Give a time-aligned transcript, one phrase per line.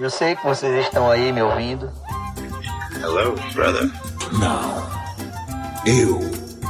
[0.00, 1.92] Eu sei que vocês estão aí me ouvindo.
[3.02, 3.84] Hello, brother.
[4.32, 4.88] Não.
[5.84, 6.18] Eu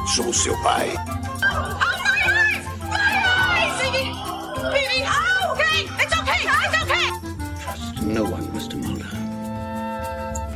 [0.09, 0.93] sou seu pai.
[7.63, 8.75] Trust no one, Mr.
[8.75, 9.07] Mulder.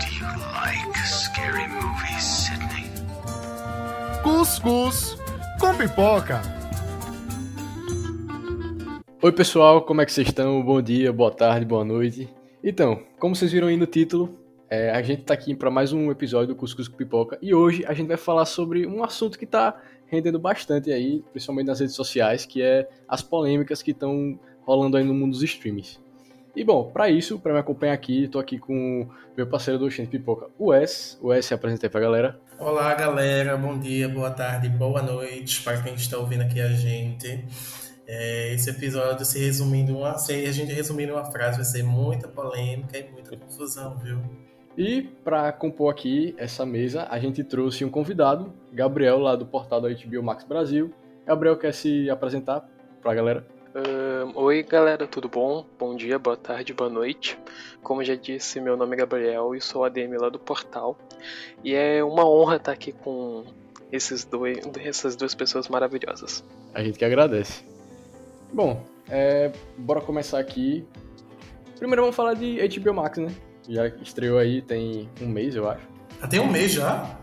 [0.00, 2.91] Do you like scary movies, Sidney?
[4.25, 5.16] Cuscuz
[5.61, 6.43] com pipoca.
[9.22, 10.61] Oi pessoal, como é que vocês estão?
[10.61, 12.29] Bom dia, boa tarde, boa noite.
[12.66, 14.38] Então, como vocês viram aí no título,
[14.70, 17.84] é, a gente tá aqui para mais um episódio do Cuscuz com Pipoca e hoje
[17.86, 21.95] a gente vai falar sobre um assunto que tá rendendo bastante aí, principalmente nas redes
[21.95, 26.00] sociais, que é as polêmicas que estão rolando aí no mundo dos streams.
[26.56, 30.08] E bom, para isso, para me acompanhar aqui, tô aqui com meu parceiro do Oxente
[30.08, 31.19] Pipoca, o Wes.
[31.20, 32.41] O apresenta aí pra galera.
[32.58, 33.58] Olá, galera.
[33.58, 37.44] Bom dia, boa tarde, boa noite para quem está ouvindo aqui a gente.
[38.06, 42.28] É, esse episódio, se resumindo uma, se a gente resumir uma frase, vai ser muita
[42.28, 44.18] polêmica e muita confusão, viu?
[44.77, 49.80] E para compor aqui essa mesa, a gente trouxe um convidado, Gabriel, lá do portal
[49.80, 50.92] da HBO Max Brasil.
[51.24, 52.69] Gabriel quer se apresentar
[53.00, 53.46] pra galera?
[53.74, 55.64] Ahn, oi galera, tudo bom?
[55.78, 57.39] Bom dia, boa tarde, boa noite.
[57.83, 60.98] Como já disse, meu nome é Gabriel e sou ADM lá do portal.
[61.62, 63.44] E é uma honra estar aqui com
[63.91, 66.44] esses dois, essas duas pessoas maravilhosas.
[66.72, 67.64] A gente que agradece.
[68.55, 70.86] Bom, é, bora começar aqui.
[71.77, 73.34] Primeiro vamos falar de HBO Max, né?
[73.69, 75.83] Já estreou aí tem um mês, eu acho.
[76.20, 77.19] Já tem um mês já?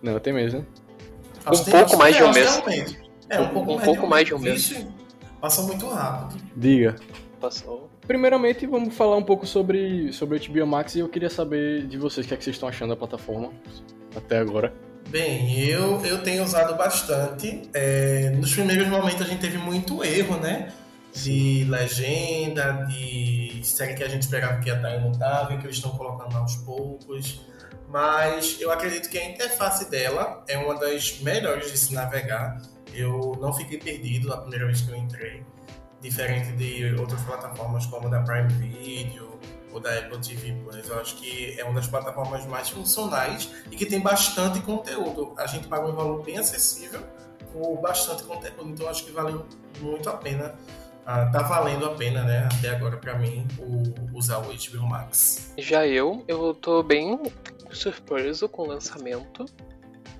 [0.00, 0.64] Não, tem mês, né?
[1.44, 2.46] Acho Um pouco mais de um mês.
[2.46, 2.98] É, um mês.
[3.28, 4.68] é um, Um- pouco, um mais, pouco de um mais de um mês.
[4.68, 4.86] Vixe,
[5.40, 6.40] Passou muito rápido.
[6.56, 6.94] Diga.
[7.40, 7.90] Passou.
[8.06, 12.24] Primeiramente, vamos falar um pouco sobre, sobre HBO Max e eu queria saber de vocês
[12.24, 13.50] o que, é que vocês estão achando da plataforma
[14.14, 14.72] até agora.
[15.12, 17.68] Bem, eu, eu tenho usado bastante.
[17.74, 20.72] É, nos primeiros momentos a gente teve muito erro, né?
[21.12, 25.58] De legenda, de série que a gente esperava que ia estar e não estava, e
[25.58, 27.42] que eles estão colocando aos poucos.
[27.90, 32.62] Mas eu acredito que a interface dela é uma das melhores de se navegar.
[32.94, 35.44] Eu não fiquei perdido na primeira vez que eu entrei,
[36.00, 39.38] diferente de outras plataformas como a da Prime Video
[39.72, 40.88] ou da Apple TV Plus.
[40.88, 45.32] Eu acho que é uma das plataformas mais funcionais e que tem bastante conteúdo.
[45.38, 47.00] A gente paga um valor bem acessível
[47.52, 49.44] por bastante conteúdo, então acho que valeu
[49.80, 50.54] muito a pena.
[51.04, 55.52] Ah, tá valendo a pena, né, até agora pra mim, o- usar o HBO Max.
[55.58, 57.20] Já eu, eu tô bem
[57.72, 59.44] surpreso com o lançamento.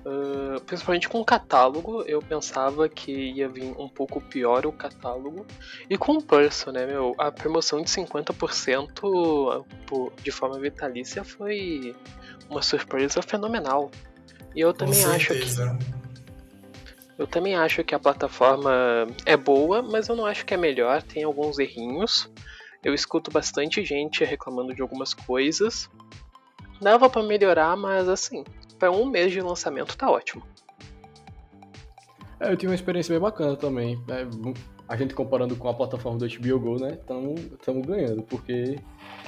[0.05, 5.45] Ah, principalmente com o catálogo, eu pensava que ia vir um pouco pior o catálogo.
[5.89, 7.15] E com o preço, né, meu?
[7.17, 11.95] A promoção de 50% por- de forma vitalícia foi
[12.49, 13.89] uma surpresa fenomenal.
[14.55, 15.53] E eu Com também acho que
[17.17, 21.01] eu também acho que a plataforma é boa, mas eu não acho que é melhor,
[21.01, 22.29] tem alguns errinhos.
[22.83, 25.89] Eu escuto bastante gente reclamando de algumas coisas.
[26.81, 28.43] Dava pra melhorar, mas assim,
[28.83, 30.43] para um mês de lançamento tá ótimo.
[32.37, 33.97] É, eu tive uma experiência bem bacana também.
[34.05, 34.27] né?
[34.89, 36.99] a gente comparando com a plataforma do HBO Go, né?
[36.99, 38.77] Estamos ganhando, porque,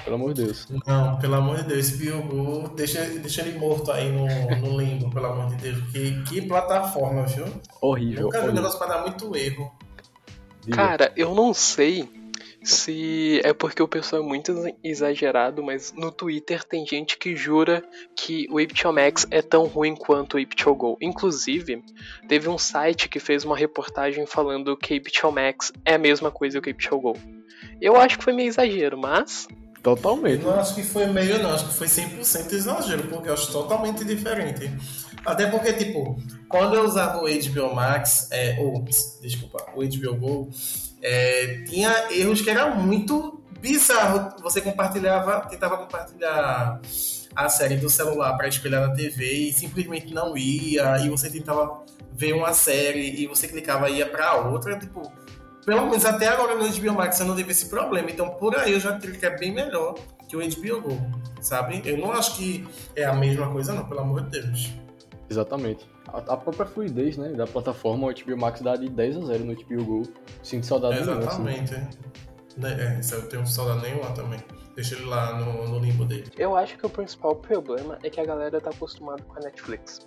[0.03, 0.67] pelo amor de Deus.
[0.85, 4.27] Não, pelo amor de Deus, esse Biogu, deixa, deixa ele morto aí no,
[4.59, 5.79] no limbo, pelo amor de Deus.
[5.93, 7.45] Que, que plataforma, viu?
[7.79, 8.23] Horrível.
[8.23, 9.71] Nunca vi um negócio pra dar muito erro.
[10.71, 12.11] Cara, eu não sei
[12.65, 14.53] se é porque o pessoal é muito
[14.83, 17.83] exagerado, mas no Twitter tem gente que jura
[18.15, 20.97] que o HBO Max é tão ruim quanto o HBO Go.
[20.99, 21.83] Inclusive,
[22.27, 26.31] teve um site que fez uma reportagem falando que o HBO Max é a mesma
[26.31, 27.13] coisa que o HBO Go.
[27.79, 29.47] Eu acho que foi meio exagero, mas
[29.85, 30.43] Totalmente.
[30.43, 31.53] não acho que foi meio, não.
[31.53, 34.71] Acho que foi 100% exagero, porque eu acho totalmente diferente.
[35.23, 38.83] Até porque, tipo, quando eu usava o HBO Max, é, ou,
[39.21, 40.49] desculpa, o HBO Go,
[41.07, 44.41] é, tinha erros que eram muito bizarros.
[44.41, 46.81] Você compartilhava, tentava compartilhar
[47.35, 51.83] a série do celular para espelhar na TV e simplesmente não ia, e você tentava
[52.11, 55.11] ver uma série e você clicava e ia para outra, tipo,
[55.63, 58.09] pelo menos até agora no HBO Max eu não tive esse problema.
[58.09, 59.93] Então por aí eu já diria que é bem melhor
[60.27, 61.83] que o HBO Go, sabe?
[61.85, 64.84] Eu não acho que é a mesma coisa, não, pelo amor de Deus.
[65.29, 65.89] Exatamente.
[66.07, 69.45] A, a própria fluidez né, da plataforma, o HBO Max dá de 10 a 0
[69.45, 70.03] no HBO Go.
[70.43, 71.47] Sinto saudade nenhuma, assim.
[71.47, 71.75] Exatamente.
[72.57, 74.39] Né, É, isso eu tenho saudade nenhuma também.
[74.75, 76.29] Deixa ele lá no, no limbo dele.
[76.37, 80.05] eu acho que o principal problema é que a galera tá acostumada com a Netflix.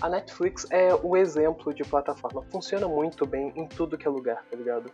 [0.00, 4.44] A Netflix é o exemplo de plataforma, funciona muito bem em tudo que é lugar,
[4.50, 4.90] tá ligado?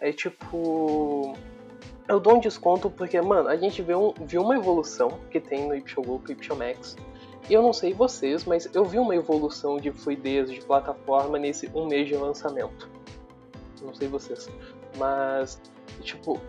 [0.00, 1.34] É tipo.
[2.06, 5.68] Eu dou um desconto porque, mano, a gente vê um, viu uma evolução que tem
[5.68, 6.96] no HBO Go pro HBO Max.
[7.50, 11.86] Eu não sei vocês, mas eu vi uma evolução de fluidez de plataforma nesse um
[11.86, 12.88] mês de lançamento.
[13.82, 14.50] Não sei vocês.
[14.96, 15.60] Mas,
[16.02, 16.40] tipo,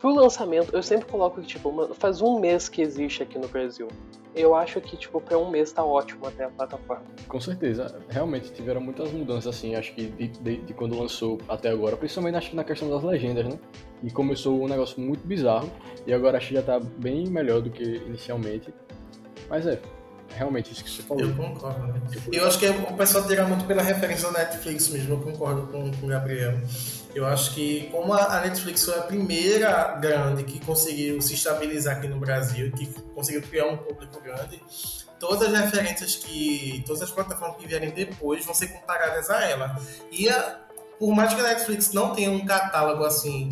[0.00, 3.88] pro lançamento, eu sempre coloco que, tipo, faz um mês que existe aqui no Brasil.
[4.34, 7.04] Eu acho que, tipo, pra um mês tá ótimo até a plataforma.
[7.28, 8.02] Com certeza.
[8.08, 11.96] Realmente tiveram muitas mudanças, assim, acho que de, de, de quando lançou até agora.
[11.96, 13.58] Principalmente acho que na questão das legendas, né?
[14.02, 15.70] E começou um negócio muito bizarro.
[16.04, 18.74] E agora acho que já tá bem melhor do que inicialmente.
[19.48, 19.80] Mas é,
[20.36, 21.22] realmente isso que você falou.
[21.22, 21.86] Eu concordo.
[21.86, 22.00] Né?
[22.32, 25.90] Eu acho que o pessoal tira muito pela referência da Netflix mesmo, eu concordo com,
[25.92, 26.60] com o Gabriel.
[27.14, 32.08] Eu acho que como a Netflix foi a primeira grande que conseguiu se estabilizar aqui
[32.08, 34.60] no Brasil, que conseguiu criar um público grande,
[35.20, 36.82] todas as referências que.
[36.86, 39.80] todas as plataformas que vierem depois vão ser comparadas a ela.
[40.10, 40.60] E a,
[40.98, 43.50] por mais que a Netflix não tenha um catálogo assim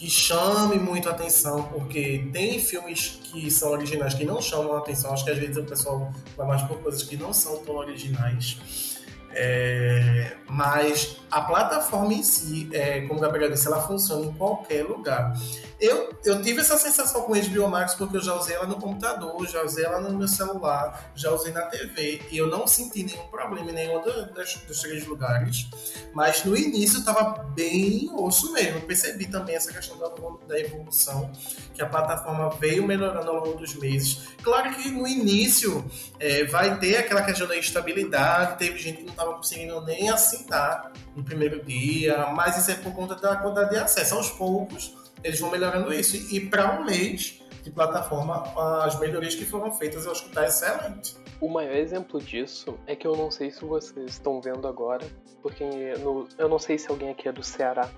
[0.00, 4.78] que chame muito a atenção, porque tem filmes que são originais que não chamam a
[4.78, 5.12] atenção.
[5.12, 8.89] Acho que às vezes o pessoal vai mais por coisas que não são tão originais.
[9.32, 14.84] É, mas a plataforma em si, é, como o Gabriel disse, ela funciona em qualquer
[14.84, 15.32] lugar.
[15.80, 18.76] Eu, eu tive essa sensação com a HBO Max porque eu já usei ela no
[18.76, 23.04] computador, já usei ela no meu celular, já usei na TV e eu não senti
[23.04, 25.68] nenhum problema em nenhum dos, três lugares.
[26.12, 28.78] Mas no início estava bem osso mesmo.
[28.78, 30.10] Eu percebi também essa questão da,
[30.46, 31.30] da evolução,
[31.72, 34.28] que a plataforma veio melhorando ao longo dos meses.
[34.42, 35.82] Claro que no início
[36.18, 40.92] é, vai ter aquela questão da estabilidade, teve gente que não estava conseguindo nem assinar
[41.14, 44.14] no primeiro dia, mas isso é por conta da quantidade de acesso.
[44.14, 46.16] Aos poucos, eles vão melhorando isso.
[46.34, 48.42] E para um mês de plataforma,
[48.82, 51.16] as melhorias que foram feitas, eu acho que está excelente.
[51.40, 55.06] O maior exemplo disso é que eu não sei se vocês estão vendo agora,
[55.42, 55.64] porque
[55.98, 57.88] no, eu não sei se alguém aqui é do Ceará,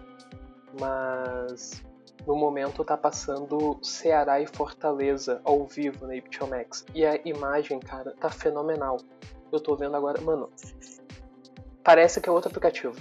[0.78, 1.82] mas
[2.26, 6.84] no momento tá passando Ceará e Fortaleza ao vivo na HBO Max.
[6.94, 8.98] E a imagem, cara, tá fenomenal.
[9.50, 10.48] Eu tô vendo agora, mano.
[11.82, 12.96] Parece que é outro aplicativo.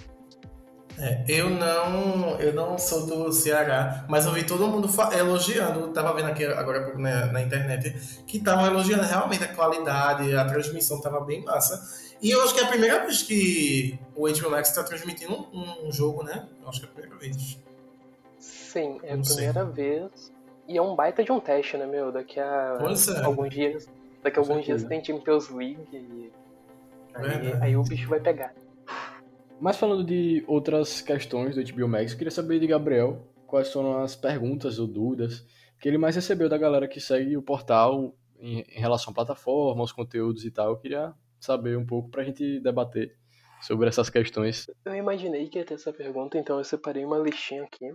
[1.00, 6.14] É, eu não eu não sou do Ceará, mas eu vi todo mundo elogiando, tava
[6.14, 7.96] vendo aqui agora na, na internet,
[8.28, 11.82] que estavam elogiando realmente a qualidade, a transmissão tava bem massa.
[12.22, 15.88] E eu acho que é a primeira vez que o HBO Max está transmitindo um,
[15.88, 16.48] um, jogo, né?
[16.62, 17.58] Eu acho que é a primeira vez.
[18.38, 19.74] Sim, é não a primeira sei.
[19.74, 20.32] vez.
[20.68, 22.12] E é um baita de um teste, né, meu?
[22.12, 23.24] Daqui a é.
[23.24, 23.90] alguns dias.
[24.22, 26.32] Daqui a alguns dias tem Champions League e.
[27.16, 28.54] Aí, aí o bicho vai pegar.
[29.62, 34.16] Mas falando de outras questões do HBO Max, queria saber de Gabriel quais foram as
[34.16, 35.46] perguntas ou dúvidas
[35.80, 39.82] que ele mais recebeu da galera que segue o portal em, em relação à plataforma,
[39.82, 40.72] aos conteúdos e tal.
[40.72, 43.16] Eu queria saber um pouco pra gente debater
[43.62, 44.66] sobre essas questões.
[44.84, 47.94] Eu imaginei que ia ter essa pergunta, então eu separei uma listinha aqui.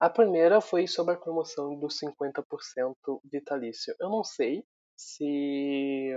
[0.00, 2.94] A primeira foi sobre a promoção dos 50%
[3.30, 3.94] vitalício.
[4.00, 4.64] Eu não sei
[4.96, 6.14] se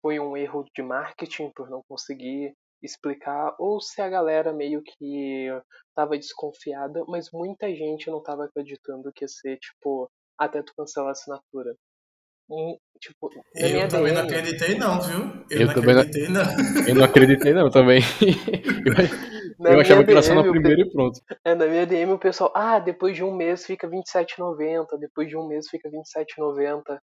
[0.00, 5.48] foi um erro de marketing por não conseguir explicar, ou se a galera meio que
[5.94, 11.08] tava desconfiada, mas muita gente não tava acreditando que ia ser, tipo, até tu cancelar
[11.08, 11.74] a assinatura.
[12.50, 15.18] Um, tipo, eu também DM, não acreditei não, viu?
[15.48, 16.44] Eu, eu não acreditei não.
[16.44, 16.84] não.
[16.86, 18.00] Eu não acreditei não também.
[19.60, 21.18] eu, eu achava que era só na primeira e pronto.
[21.42, 25.36] É, na minha DM o pessoal, ah, depois de um mês fica R$27,90, depois de
[25.38, 26.98] um mês fica R$27,90.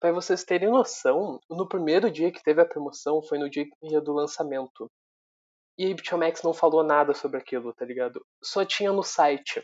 [0.00, 3.66] Pra vocês terem noção, no primeiro dia que teve a promoção foi no dia
[4.02, 4.88] do lançamento.
[5.78, 8.20] E a HBO Max não falou nada sobre aquilo, tá ligado?
[8.42, 9.62] Só tinha no site.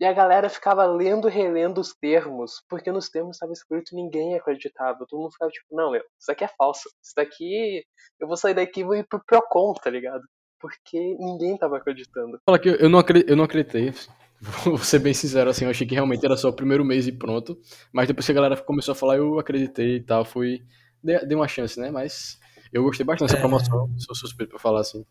[0.00, 4.36] E a galera ficava lendo e relendo os termos, porque nos termos estava escrito ninguém
[4.36, 5.04] acreditava.
[5.08, 6.88] Todo mundo ficava tipo, não, meu, isso aqui é falso.
[7.02, 7.82] Isso daqui.
[8.20, 10.22] Eu vou sair daqui e vou ir pro Procon, tá ligado?
[10.60, 12.38] Porque ninguém tava acreditando.
[12.46, 13.92] Fala que eu não, acreditei, eu não acreditei.
[14.64, 17.12] Vou ser bem sincero, assim, eu achei que realmente era só o primeiro mês e
[17.12, 17.58] pronto.
[17.92, 20.24] Mas depois que a galera começou a falar, eu acreditei e tal.
[20.24, 20.60] Fui.
[21.02, 21.90] Dei, uma chance, né?
[21.90, 22.38] Mas
[22.72, 23.40] eu gostei bastante dessa é.
[23.40, 25.04] promoção, sou suspeito pra falar assim.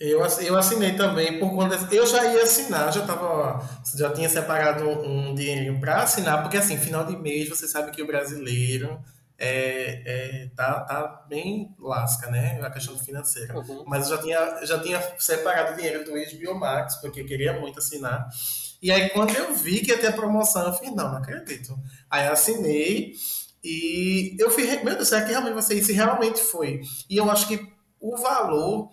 [0.00, 1.76] Eu, eu assinei também por conta.
[1.94, 3.62] Eu já ia assinar, já tava,
[3.94, 8.02] já tinha separado um, dinheirinho para assinar, porque assim, final de mês você sabe que
[8.02, 8.98] o brasileiro
[9.36, 12.58] é, é, tá, tá bem lasca, né?
[12.62, 13.58] A questão financeira.
[13.58, 13.84] Uhum.
[13.86, 17.78] Mas eu já tinha, já tinha separado dinheiro do HBO Max, porque eu queria muito
[17.78, 18.26] assinar.
[18.80, 21.78] E aí, quando eu vi que ia ter promoção, eu falei, não, não acredito.
[22.08, 23.12] Aí assinei
[23.62, 25.90] e eu fui, meu Deus, será que realmente vai ser isso?
[25.90, 26.80] E realmente foi.
[27.08, 28.90] E eu acho que o valor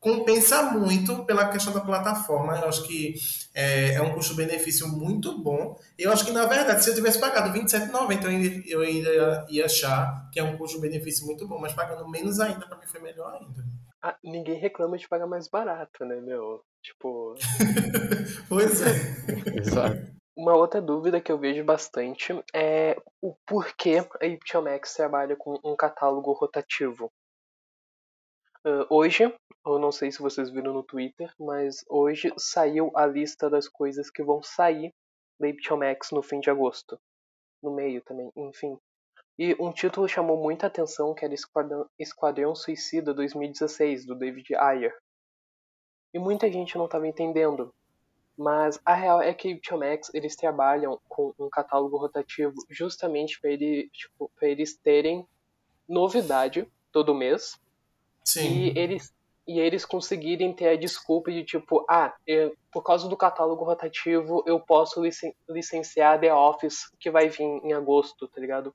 [0.00, 2.58] compensa muito pela questão da plataforma.
[2.58, 3.14] Eu acho que
[3.54, 5.76] é, é um custo-benefício muito bom.
[5.98, 9.64] Eu acho que, na verdade, se eu tivesse pagado R$27,90, eu ainda, eu ainda ia
[9.64, 13.34] achar que é um custo-benefício muito bom, mas pagando menos ainda, para mim foi melhor
[13.34, 13.64] ainda.
[14.00, 16.62] Ah, ninguém reclama de pagar mais barato, né, meu?
[16.82, 17.34] Tipo.
[18.48, 19.58] pois é.
[19.58, 20.18] Exato.
[20.36, 25.58] Uma outra dúvida que eu vejo bastante é o porquê a HBO Max trabalha com
[25.64, 27.10] um catálogo rotativo.
[28.64, 29.24] Uh, hoje,
[29.64, 34.10] eu não sei se vocês viram no Twitter, mas hoje saiu a lista das coisas
[34.10, 34.92] que vão sair
[35.38, 36.98] da Max no fim de agosto.
[37.62, 38.78] No meio também, enfim.
[39.38, 44.96] E um título chamou muita atenção que era Esquadrão, Esquadrão Suicida 2016, do David Ayer.
[46.12, 47.72] E muita gente não estava entendendo.
[48.36, 53.50] Mas a real é que HBO Max, eles trabalham com um catálogo rotativo justamente para
[53.50, 55.26] ele, tipo, eles terem
[55.88, 57.60] novidade todo mês.
[58.28, 58.48] Sim.
[58.48, 59.10] E eles
[59.46, 64.44] e eles conseguirem ter a desculpa de tipo, ah, eu, por causa do catálogo rotativo,
[64.46, 68.74] eu posso licen licenciar The Office que vai vir em agosto, tá ligado?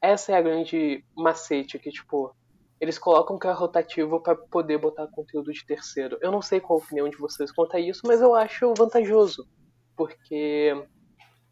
[0.00, 2.32] Essa é a grande macete que, tipo,
[2.80, 6.16] eles colocam que é rotativo para poder botar conteúdo de terceiro.
[6.20, 9.48] Eu não sei qual a opinião de vocês quanto a isso, mas eu acho vantajoso.
[9.96, 10.72] Porque,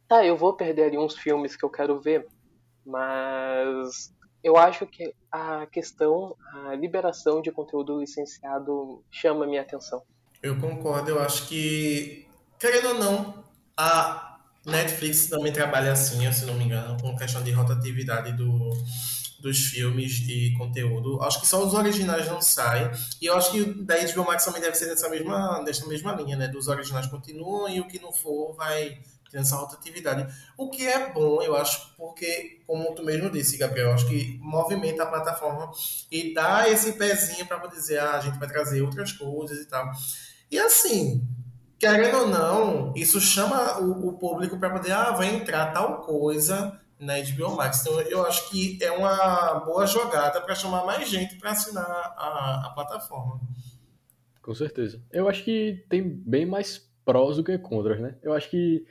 [0.06, 2.28] tá, eu vou perder ali uns filmes que eu quero ver,
[2.86, 10.02] mas eu acho que a questão, a liberação de conteúdo licenciado chama minha atenção.
[10.42, 12.26] Eu concordo, eu acho que,
[12.58, 13.44] querendo ou não,
[13.76, 18.70] a Netflix também trabalha assim, se não me engano, com questão de rotatividade do,
[19.40, 21.22] dos filmes e conteúdo.
[21.22, 22.90] Acho que só os originais não saem.
[23.20, 26.36] E eu acho que da HBO Max também deve ser nessa mesma, nessa mesma linha,
[26.36, 26.48] né?
[26.48, 29.00] Dos originais continuam e o que não for vai
[29.34, 30.26] essa rotatividade.
[30.56, 35.02] O que é bom, eu acho, porque, como tu mesmo disse, Gabriel, acho que movimenta
[35.02, 35.70] a plataforma
[36.10, 39.90] e dá esse pezinho para dizer, ah, a gente vai trazer outras coisas e tal.
[40.50, 41.26] E assim,
[41.78, 46.78] querendo ou não, isso chama o, o público para poder, ah, vai entrar tal coisa
[46.98, 47.80] na HBO Max.
[47.80, 52.66] Então, eu acho que é uma boa jogada para chamar mais gente para assinar a,
[52.66, 53.40] a plataforma.
[54.40, 55.02] Com certeza.
[55.10, 58.14] Eu acho que tem bem mais prós do que contras, né?
[58.22, 58.86] Eu acho que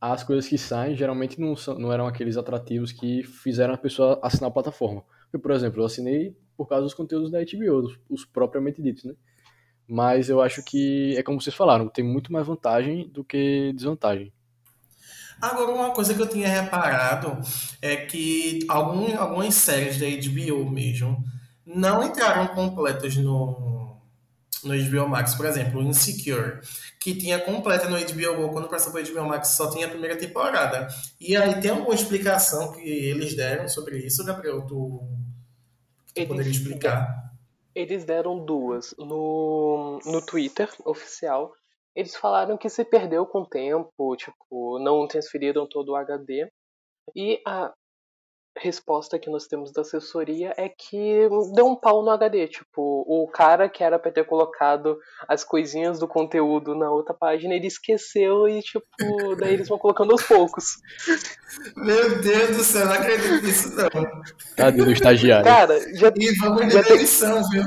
[0.00, 4.18] as coisas que saem geralmente não, são, não eram aqueles atrativos que fizeram a pessoa
[4.22, 5.02] assinar a plataforma.
[5.32, 9.04] Eu, por exemplo, eu assinei por causa dos conteúdos da HBO, os, os propriamente ditos,
[9.04, 9.14] né?
[9.88, 14.32] Mas eu acho que é como vocês falaram, tem muito mais vantagem do que desvantagem.
[15.40, 17.38] Agora, uma coisa que eu tinha reparado
[17.80, 21.22] é que algum, algumas séries da HBO mesmo
[21.64, 23.75] não entraram completas no,
[24.66, 26.60] no HBO Max, por exemplo, Insecure,
[27.00, 29.90] que tinha completa no HBO Go, quando passou para o HBO Max só tinha a
[29.90, 30.88] primeira temporada.
[31.20, 34.66] E aí tem alguma explicação que eles deram sobre isso, Gabriel?
[34.66, 35.00] Tu,
[36.14, 37.32] tu poderia explicar?
[37.74, 38.94] Eles deram duas.
[38.98, 41.52] No, no Twitter oficial,
[41.94, 46.50] eles falaram que se perdeu com o tempo, tipo, não transferiram todo o HD.
[47.14, 47.72] E a,
[48.58, 52.48] resposta que nós temos da assessoria é que deu um pau no HD.
[52.48, 54.98] Tipo, o cara que era pra ter colocado
[55.28, 58.86] as coisinhas do conteúdo na outra página, ele esqueceu e, tipo,
[59.38, 60.76] daí eles vão colocando aos poucos.
[61.76, 63.88] Meu Deus do céu, não acredito nisso não.
[64.56, 65.44] Cadê do estagiário?
[65.44, 66.94] Cara, já, e vamos já teve...
[67.00, 67.64] edição, viu?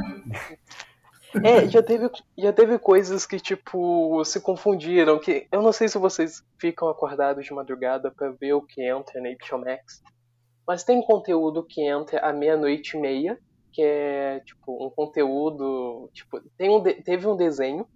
[1.43, 5.19] É, já teve, já teve coisas que, tipo, se confundiram.
[5.19, 9.22] Que eu não sei se vocês ficam acordados de madrugada para ver o que entra
[9.22, 10.01] na HBO Max.
[10.70, 13.40] Mas tem conteúdo que entra à meia-noite e meia,
[13.74, 16.12] que é tipo um conteúdo.
[16.14, 17.88] Tipo, tem um teve um desenho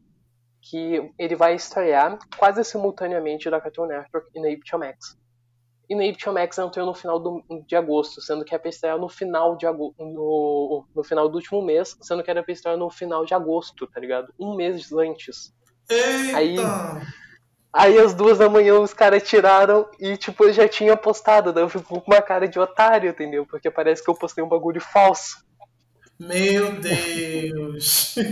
[0.60, 5.16] que ele vai estrear quase simultaneamente da Cartoon Network e na HBO Max.
[5.88, 8.98] E na HBO Max entrou no final do, de agosto, sendo que era pra estrear
[8.98, 12.90] no final, de no, no final do último mês, sendo que era pra estrear no
[12.90, 14.34] final de agosto, tá ligado?
[14.40, 15.54] Um mês antes.
[15.88, 16.38] Eita!
[16.38, 16.56] Aí,
[17.74, 21.64] Aí às duas da manhã os caras tiraram e tipo eu já tinha postado, daí
[21.64, 23.48] eu fico com uma cara de otário, entendeu?
[23.48, 25.44] Porque parece que eu postei um bagulho falso.
[26.20, 28.16] Meu Deus!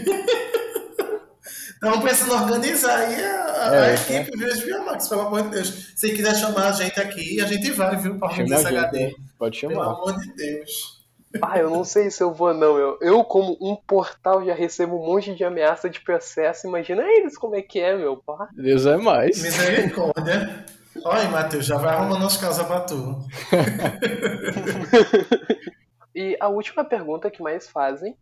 [1.74, 5.92] Estamos precisando organizar aí a, é, a equipe, viu, de Biomax, pelo amor de Deus.
[5.96, 9.16] Se quiser chamar a gente aqui, a gente vai, viu, para organizar HD.
[9.40, 9.74] Pode chamar.
[9.74, 11.01] Pelo amor de Deus.
[11.42, 12.78] Ah, eu não sei se eu vou, não.
[12.78, 16.68] Eu, eu, como um portal, já recebo um monte de ameaça de processo.
[16.68, 18.50] Imagina eles como é que é, meu pá.
[18.54, 19.42] Deus é mais.
[19.42, 20.66] Misericórdia.
[21.06, 23.18] Olha, Matheus, já vai arrumando as casas pra tu.
[26.14, 28.16] e a última pergunta que mais fazem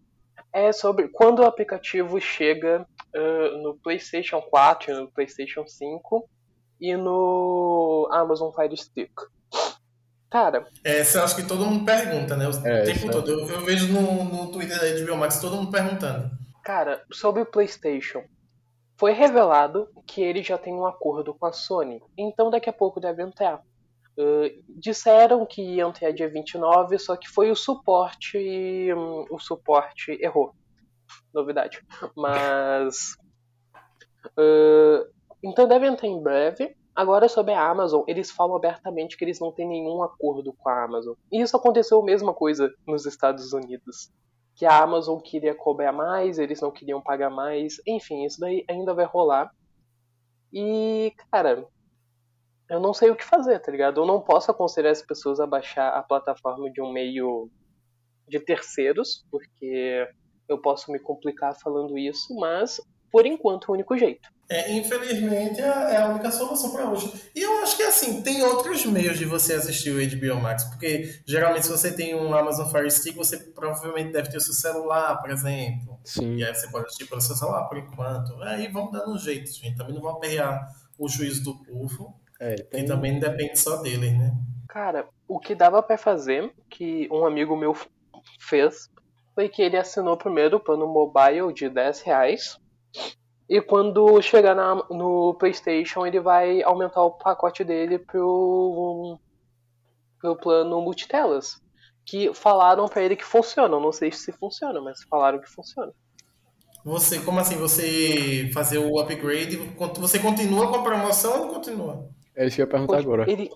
[0.53, 2.85] é sobre quando o aplicativo chega
[3.15, 6.29] uh, no PlayStation 4, no PlayStation 5
[6.79, 9.11] e no Amazon Fire Stick.
[10.29, 10.67] Cara.
[10.83, 12.47] Essa eu acho que todo mundo pergunta, né?
[12.47, 13.31] O é, tempo todo.
[13.31, 16.29] Eu, eu, vejo no, no Twitter aí de Biomax todo mundo perguntando.
[16.63, 18.23] Cara, sobre o PlayStation.
[18.97, 22.01] Foi revelado que ele já tem um acordo com a Sony.
[22.17, 23.61] Então daqui a pouco deve entrar.
[24.17, 28.37] Uh, disseram que ia entrar dia 29, só que foi o suporte.
[28.93, 30.53] Um, o suporte errou.
[31.33, 31.81] Novidade.
[32.15, 33.15] Mas.
[34.37, 35.09] Uh,
[35.43, 36.75] então deve entrar em breve.
[36.99, 40.83] Agora, sobre a Amazon, eles falam abertamente que eles não têm nenhum acordo com a
[40.83, 41.13] Amazon.
[41.31, 44.11] E isso aconteceu a mesma coisa nos Estados Unidos.
[44.53, 47.81] Que a Amazon queria cobrar mais, eles não queriam pagar mais.
[47.87, 49.49] Enfim, isso daí ainda vai rolar.
[50.51, 51.65] E, cara,
[52.69, 54.01] eu não sei o que fazer, tá ligado?
[54.01, 57.49] Eu não posso aconselhar as pessoas a baixar a plataforma de um meio
[58.27, 60.05] de terceiros, porque
[60.49, 64.29] eu posso me complicar falando isso, mas por enquanto é o único jeito.
[64.51, 67.13] É, infelizmente é a única solução para hoje.
[67.35, 71.21] E eu acho que assim, tem outros meios de você assistir o HBO Max, porque
[71.23, 75.21] geralmente se você tem um Amazon Fire Stick, você provavelmente deve ter o seu celular,
[75.21, 75.99] por exemplo.
[76.03, 76.37] Sim.
[76.37, 78.41] E aí você pode assistir pelo seu celular por enquanto.
[78.41, 79.77] Aí vamos dando um jeito, gente.
[79.77, 82.19] Também não vamos aperrear o juízo do povo.
[82.39, 82.83] É, tem...
[82.83, 84.33] E também não depende só dele, né?
[84.67, 87.75] Cara, o que dava para fazer, que um amigo meu
[88.39, 88.89] fez,
[89.35, 92.59] foi que ele assinou primeiro o plano mobile de 10 reais
[93.49, 99.17] e quando chegar na, no PlayStation, ele vai aumentar o pacote dele pro,
[100.19, 101.59] pro plano multitelas.
[102.05, 103.79] Que falaram para ele que funciona.
[103.79, 105.91] Não sei se funciona, mas falaram que funciona.
[106.85, 107.57] Você, como assim?
[107.57, 109.57] Você fazer o upgrade,
[109.97, 112.07] você continua com a promoção ou não continua?
[112.35, 113.29] É isso que eu ia perguntar agora.
[113.29, 113.49] Ele,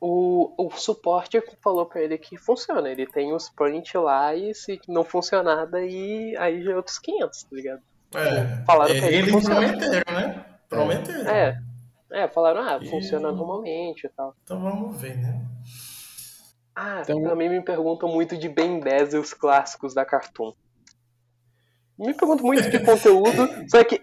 [0.00, 2.88] o, o suporte falou para ele que funciona.
[2.88, 7.42] Ele tem os print lá e se não funcionar, daí aí já é outros 500,
[7.42, 7.82] tá ligado?
[8.14, 10.44] É, falaram é, que eles prometeram, né?
[10.68, 11.30] Prometeram.
[11.30, 11.60] É,
[12.12, 13.32] é falaram, ah, funciona e...
[13.32, 14.34] normalmente e tal.
[14.44, 15.44] Então vamos ver, né?
[16.74, 17.22] Ah, então...
[17.22, 20.52] também me perguntam muito de Ben 10 e os clássicos da Cartoon.
[21.98, 24.00] Me perguntam muito de conteúdo, só que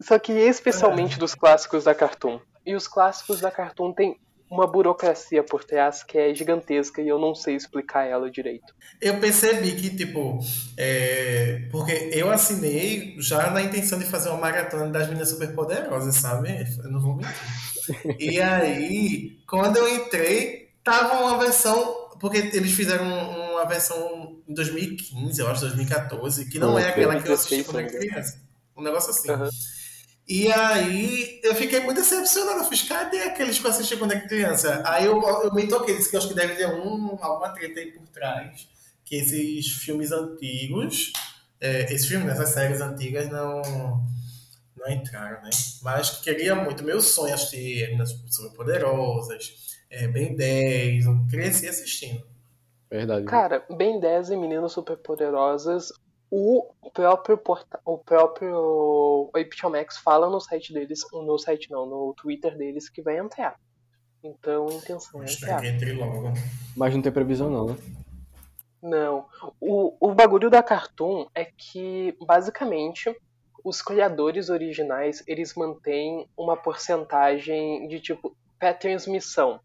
[0.00, 2.38] só que especialmente dos clássicos da Cartoon.
[2.64, 7.18] E os clássicos da Cartoon tem uma burocracia por trás que é gigantesca e eu
[7.18, 8.74] não sei explicar ela direito.
[9.00, 10.38] Eu percebi que, tipo,
[10.76, 11.68] é...
[11.70, 16.64] porque eu assinei já na intenção de fazer uma maratona das meninas superpoderosas, sabe?
[16.82, 17.34] Eu não vou mentir.
[18.18, 22.06] e aí, quando eu entrei, tava uma versão.
[22.18, 27.28] Porque eles fizeram uma versão em 2015, eu acho, 2014, que não é aquela que
[27.28, 28.40] eu assisti quando era criança.
[28.74, 29.30] Um negócio assim.
[29.30, 29.50] Uhum.
[30.28, 32.60] E aí eu fiquei muito decepcionado.
[32.60, 34.82] Eu fiz, cadê aqueles que eu assisti quando era criança?
[34.84, 37.78] Aí eu, eu me toquei, disse que eu acho que deve ter um, alguma treta
[37.78, 38.68] aí por trás.
[39.04, 41.12] Que esses filmes antigos,
[41.60, 43.62] é, esses filmes, essas séries antigas não,
[44.76, 45.50] não entraram, né?
[45.82, 52.26] Mas queria muito, meu sonho assistir Meninas Super Poderosas, é, Ben 10, eu cresci assistindo.
[52.90, 53.26] Verdade.
[53.26, 55.92] Cara, Ben 10 e Meninas Super Poderosas
[56.30, 62.14] o próprio porta, o próprio HBO Max fala no site deles, no site não, no
[62.14, 63.58] Twitter deles que vai entrar.
[64.22, 65.62] Então a intenção é entrar.
[66.76, 67.76] Mas não tem previsão não, né?
[68.82, 69.26] Não.
[69.60, 73.14] O, o bagulho da Cartoon é que basicamente
[73.64, 79.60] os criadores originais eles mantêm uma porcentagem de tipo pré-transmissão.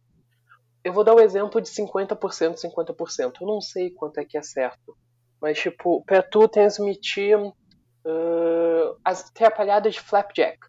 [0.84, 3.34] Eu vou dar o exemplo de 50%, 50%.
[3.40, 4.98] Eu não sei quanto é que é certo.
[5.42, 10.60] Mas, tipo, pra tu transmitir uh, as atrapalhadas de Flapjack,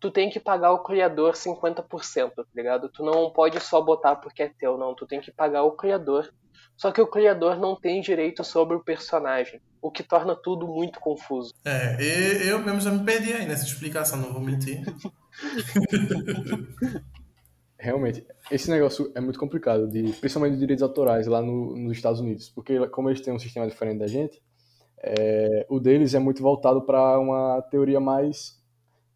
[0.00, 2.88] tu tem que pagar o criador 50%, tá ligado?
[2.88, 4.94] Tu não pode só botar porque é teu, não.
[4.94, 6.32] Tu tem que pagar o criador.
[6.76, 11.00] Só que o criador não tem direito sobre o personagem, o que torna tudo muito
[11.00, 11.54] confuso.
[11.64, 11.96] É,
[12.50, 14.82] eu mesmo já me perdi aí nessa explicação, não vou mentir.
[17.86, 22.18] Realmente, esse negócio é muito complicado, de, principalmente de direitos autorais lá no, nos Estados
[22.18, 24.42] Unidos, porque como eles têm um sistema diferente da gente,
[25.00, 28.60] é, o deles é muito voltado para uma teoria mais,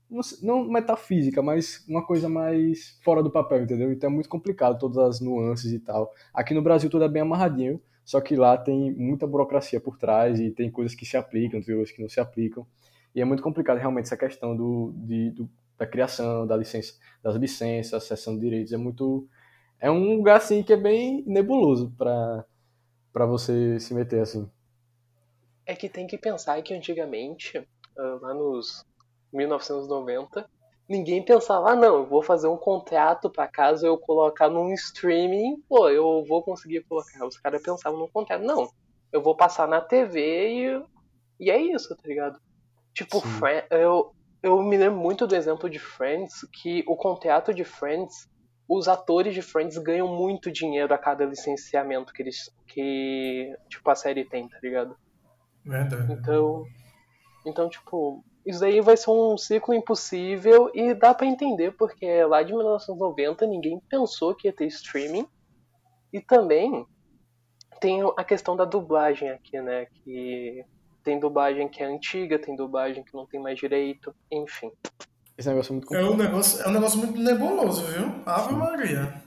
[0.08, 3.90] não, não, metafísica, mas uma coisa mais fora do papel, entendeu?
[3.90, 6.12] Então é muito complicado, todas as nuances e tal.
[6.32, 10.38] Aqui no Brasil tudo é bem amarradinho, só que lá tem muita burocracia por trás
[10.38, 12.64] e tem coisas que se aplicam, tem coisas que não se aplicam.
[13.12, 17.34] E é muito complicado realmente essa questão do, de, do da criação, da licença, das
[17.36, 18.72] licenças, cessão de direitos.
[18.72, 19.26] É muito.
[19.80, 22.44] É um lugar assim que é bem nebuloso para
[23.10, 24.48] para você se meter assim.
[25.64, 27.66] É que tem que pensar que antigamente,
[27.98, 28.84] ah, lá nos
[29.32, 30.48] 1990,
[30.88, 35.60] ninguém pensava, ah, não, eu vou fazer um contrato para caso eu colocar num streaming,
[35.68, 37.26] pô, eu vou conseguir colocar.
[37.26, 38.44] Os caras pensavam no contrato.
[38.44, 38.68] Não,
[39.10, 40.84] eu vou passar na TV e,
[41.40, 42.38] e é isso, tá ligado?
[42.94, 43.22] Tipo,
[43.70, 44.12] eu,
[44.42, 48.28] eu me lembro muito do exemplo de Friends, que o contrato de Friends,
[48.68, 53.94] os atores de Friends ganham muito dinheiro a cada licenciamento que eles que tipo a
[53.94, 54.96] série tem, tá ligado?
[55.64, 56.12] Verdade.
[56.12, 56.64] Então,
[57.44, 62.42] então tipo, isso daí vai ser um ciclo impossível e dá para entender porque lá
[62.42, 65.26] de 1990 ninguém pensou que ia ter streaming.
[66.12, 66.84] E também
[67.80, 70.64] tem a questão da dublagem aqui, né, que
[71.02, 74.70] tem dublagem que é antiga, tem dublagem que não tem mais direito, enfim.
[75.36, 76.10] Esse negócio é muito complicado.
[76.10, 78.12] É um negócio, é um negócio muito nebuloso, viu?
[78.26, 79.22] Ave Maria.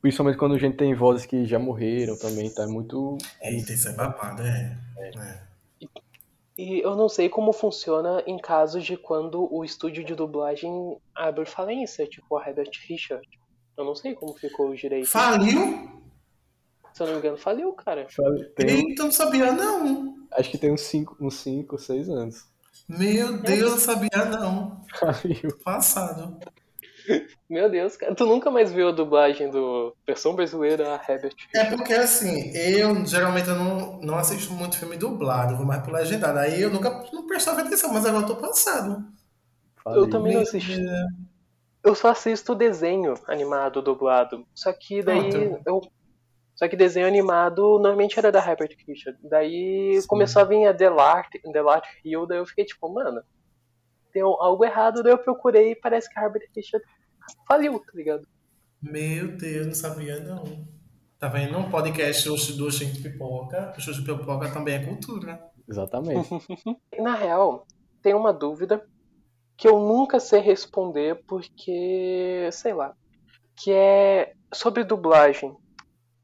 [0.00, 3.18] Principalmente quando a gente tem vozes que já morreram também, tá muito.
[3.42, 4.78] Eita, isso é babado, é.
[4.98, 5.10] é.
[5.18, 5.48] é.
[6.56, 11.46] E eu não sei como funciona em casos de quando o estúdio de dublagem abre
[11.46, 13.24] falência, tipo a Herbert Richard.
[13.76, 15.08] Eu não sei como ficou o direito.
[15.08, 15.88] Faliu?
[16.92, 18.06] Se eu não me engano, faliu, cara.
[18.56, 20.16] Tem, Eita, não sabia não.
[20.32, 22.46] acho que tem uns 5, uns cinco, 6 anos.
[22.88, 24.80] Meu Deus, não sabia não.
[24.98, 25.56] Faliu.
[25.62, 26.38] Passado.
[27.48, 28.14] Meu Deus, cara.
[28.14, 33.04] Tu nunca mais viu a dublagem do versão brasileira a Herbert É porque assim, eu
[33.06, 36.38] geralmente eu não, não assisto muito filme dublado, vou mais pro legendado.
[36.38, 39.04] Aí eu nunca não prestava atenção, mas agora eu tô passado.
[39.82, 40.02] Faliu.
[40.02, 40.78] Eu também não assisti.
[41.82, 44.46] Eu só assisto desenho animado dublado.
[44.54, 45.62] Só que daí Pronto.
[45.66, 45.80] eu.
[46.58, 49.16] Só que desenho animado normalmente era da Herbert Richard.
[49.22, 53.22] Daí começou a vir a Delart, Delart Hill, daí eu fiquei tipo, mano,
[54.12, 56.84] tem algo errado, daí eu procurei e parece que a Herbert Richard
[57.46, 58.26] faliu, tá ligado?
[58.82, 60.66] Meu Deus, não sabia não.
[61.16, 61.56] Tá vendo?
[61.56, 63.72] Um podcast do Oxente de Pipoca.
[63.76, 65.40] O de Pipoca também é cultura.
[65.68, 66.28] Exatamente.
[66.98, 67.68] Na real,
[68.02, 68.84] tem uma dúvida
[69.56, 72.96] que eu nunca sei responder porque, sei lá,
[73.56, 75.56] que é sobre dublagem.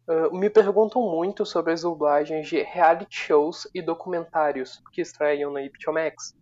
[0.06, 5.60] Ah, me perguntam muito sobre as dublagens de reality shows e documentários que estreiam na
[5.92, 6.34] Max.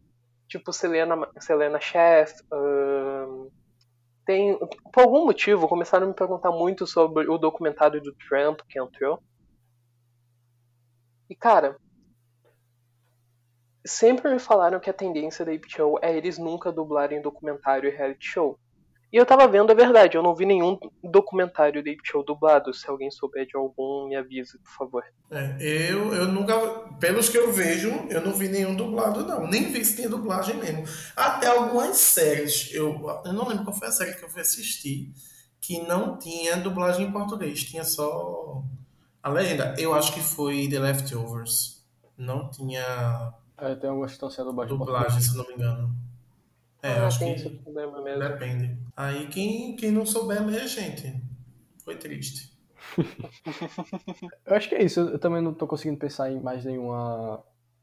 [0.48, 2.32] Tipo Selena, Selena Chef.
[2.52, 3.48] ahn,
[4.24, 4.58] tem,
[4.92, 9.20] por algum motivo, começaram a me perguntar muito sobre o documentário do Trump que entrou.
[11.28, 11.76] E cara,
[13.84, 18.26] sempre me falaram que a tendência da HBO é eles nunca dublarem documentário e reality
[18.26, 18.58] show.
[19.12, 22.72] E eu tava vendo a verdade, eu não vi nenhum documentário da HBO dublado.
[22.72, 25.04] Se alguém souber de algum, me avise, por favor.
[25.30, 26.54] É, eu, eu nunca,
[26.98, 29.46] pelos que eu vejo, eu não vi nenhum dublado, não.
[29.46, 30.84] Nem vi se tinha dublagem mesmo.
[31.14, 35.12] Até algumas séries, eu, eu não lembro qual foi a série que eu fui assistir,
[35.60, 38.62] que não tinha dublagem em português, tinha só
[39.22, 39.74] a legenda.
[39.76, 41.84] Eu acho que foi The Leftovers.
[42.16, 45.94] Não tinha É, tem algumas que estão sendo dublagem, se não me engano.
[46.82, 48.22] É, eu ah, acho tem que esse problema mesmo.
[48.22, 48.81] depende.
[48.96, 51.22] Aí quem, quem não souber mesmo, gente,
[51.84, 52.52] foi triste.
[54.44, 55.00] Eu acho que é isso.
[55.00, 57.42] Eu, também não tô conseguindo pensar em mais nenhuma,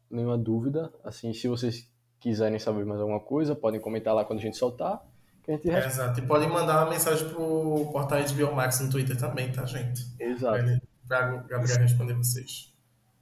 [0.09, 0.93] nenhuma dúvida.
[1.03, 5.01] Assim, se vocês quiserem saber mais alguma coisa, podem comentar lá quando a gente soltar.
[5.43, 6.19] Que a gente É, exato.
[6.19, 10.05] E podem mandar uma mensagem pro portal de Biomax no Twitter também, tá, gente?
[10.15, 10.57] Pra, Exato.
[10.57, 12.73] ele, pra Gabriel responder vocês.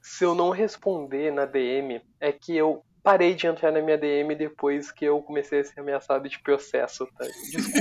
[0.01, 4.35] Se eu não responder na DM, é que eu parei de entrar na minha DM
[4.35, 7.23] depois que eu comecei a ser ameaçado de processo, tá?
[7.23, 7.79] Desculpa.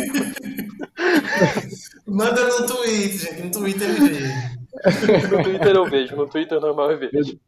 [2.07, 3.43] Manda no Twitter, gente.
[3.43, 4.57] No Twitter ele vê.
[5.37, 7.41] No Twitter eu vejo, no Twitter normal eu vejo.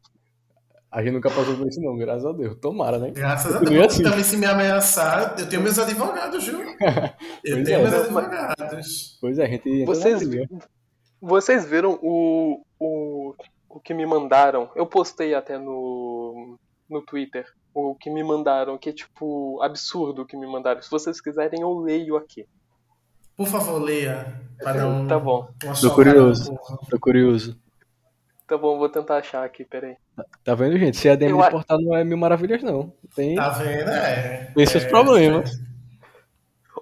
[0.90, 2.58] A gente nunca passou por isso, não, graças a Deus.
[2.60, 3.12] Tomara, né?
[3.12, 3.92] Graças a Deus.
[3.92, 4.02] assim.
[4.02, 6.58] Também se me ameaçar, eu tenho meus advogados, viu?
[7.44, 7.82] Eu tenho é.
[7.82, 9.18] meus advogados.
[9.20, 9.84] Pois é, a gente.
[9.84, 10.20] Vocês,
[11.20, 13.34] vocês viram o, o,
[13.68, 14.68] o que me mandaram?
[14.74, 16.58] Eu postei até no,
[16.90, 17.46] no Twitter.
[17.74, 20.83] O que me mandaram, que é tipo absurdo o que me mandaram.
[20.83, 22.46] Se vocês quiserem, eu leio aqui.
[23.37, 24.40] Por favor, leia.
[24.59, 25.48] Pra dar um, Tá bom,
[25.81, 26.59] Tô curioso.
[26.90, 27.57] Tô curioso.
[28.48, 29.96] tá bom, vou tentar achar aqui, peraí.
[30.42, 30.96] Tá vendo, gente?
[30.96, 32.92] Se a DM Eu de portal não é mil maravilhas, não.
[33.14, 33.90] Tem, Tá vendo?
[33.90, 34.50] É.
[34.54, 35.52] tem seus é, problemas.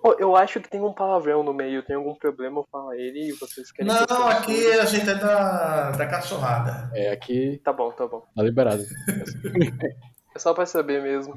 [0.02, 3.28] Oh, eu acho que tem um palavrão no meio, tem algum problema, eu falo ele
[3.28, 4.32] e vocês querem que Não, censure?
[4.34, 6.90] aqui a gente é da, da cachorrada.
[6.94, 8.22] É, aqui Tá bom, tá bom.
[8.34, 8.82] tá liberado.
[10.36, 11.34] É só pra saber mesmo.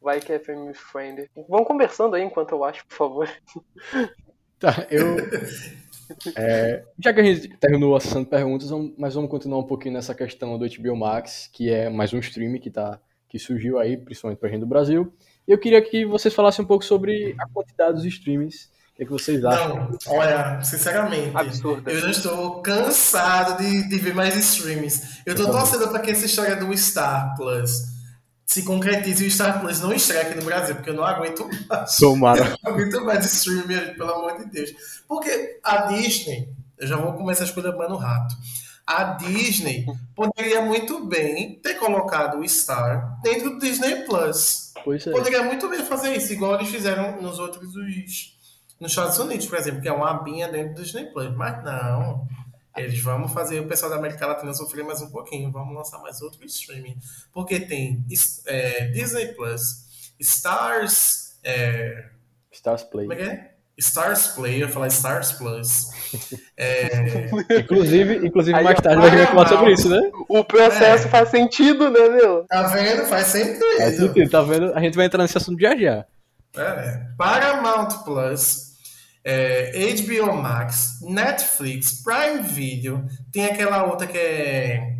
[0.00, 1.30] Vai que é family friend.
[1.48, 3.28] Vamos conversando aí enquanto eu acho, por favor.
[4.58, 5.16] Tá, eu.
[6.36, 9.66] é, já que a gente terminou a sessão de perguntas, vamos- mas vamos continuar um
[9.66, 13.80] pouquinho nessa questão do HBO Max, que é mais um stream que, tá, que surgiu
[13.80, 15.12] aí, principalmente pra gente do Brasil.
[15.48, 18.66] E eu queria que vocês falassem um pouco sobre a quantidade dos streams.
[18.92, 19.76] O que, é que vocês acham?
[19.76, 21.90] Não, olha, sinceramente, Absurda.
[21.90, 25.22] eu já estou cansado de, de ver mais streamings.
[25.26, 27.91] Eu tô torcendo para que essa história do Star Plus
[28.52, 31.96] se concretize o Star Plus não estreie aqui no Brasil, porque eu não aguento mais.
[31.96, 32.56] Tomara.
[32.62, 34.70] Não aguento mais streaming, pelo amor de Deus.
[35.08, 38.34] Porque a Disney, eu já vou começar esculhambando o rato.
[38.86, 44.72] A Disney poderia muito bem ter colocado o Star dentro do Disney Plus.
[44.84, 45.10] Pois é.
[45.12, 48.32] Poderia muito bem fazer isso, igual eles fizeram nos outros os-
[48.80, 51.32] nos Estados Unidos, por exemplo, que é uma abinha dentro do Disney Plus.
[51.36, 52.26] Mas não.
[52.76, 55.50] Eles vão fazer o pessoal da América Latina sofrer mais um pouquinho.
[55.52, 56.96] Vamos lançar mais outro streaming.
[57.32, 58.04] Porque tem
[58.46, 61.36] é, Disney Plus, Stars.
[61.44, 62.06] é,
[62.50, 63.06] Stars Play.
[63.06, 63.52] como é que é?
[63.78, 65.90] Stars Play, eu ia falar Stars Plus.
[66.56, 67.30] É,
[67.60, 70.00] Inclusive, inclusive Aí, mais tarde a gente vai falar sobre isso, né?
[70.28, 71.10] O processo É.
[71.10, 72.44] faz sentido, né, meu?
[72.48, 73.04] tá vendo?
[73.06, 73.64] Faz sentido.
[73.78, 74.72] Faz sentido, tá vendo?
[74.74, 76.04] A gente vai entrar nesse assunto já já.
[76.54, 78.71] É, Paramount Plus,
[79.24, 84.96] é, HBO Max, Netflix, Prime Video, tem aquela outra que é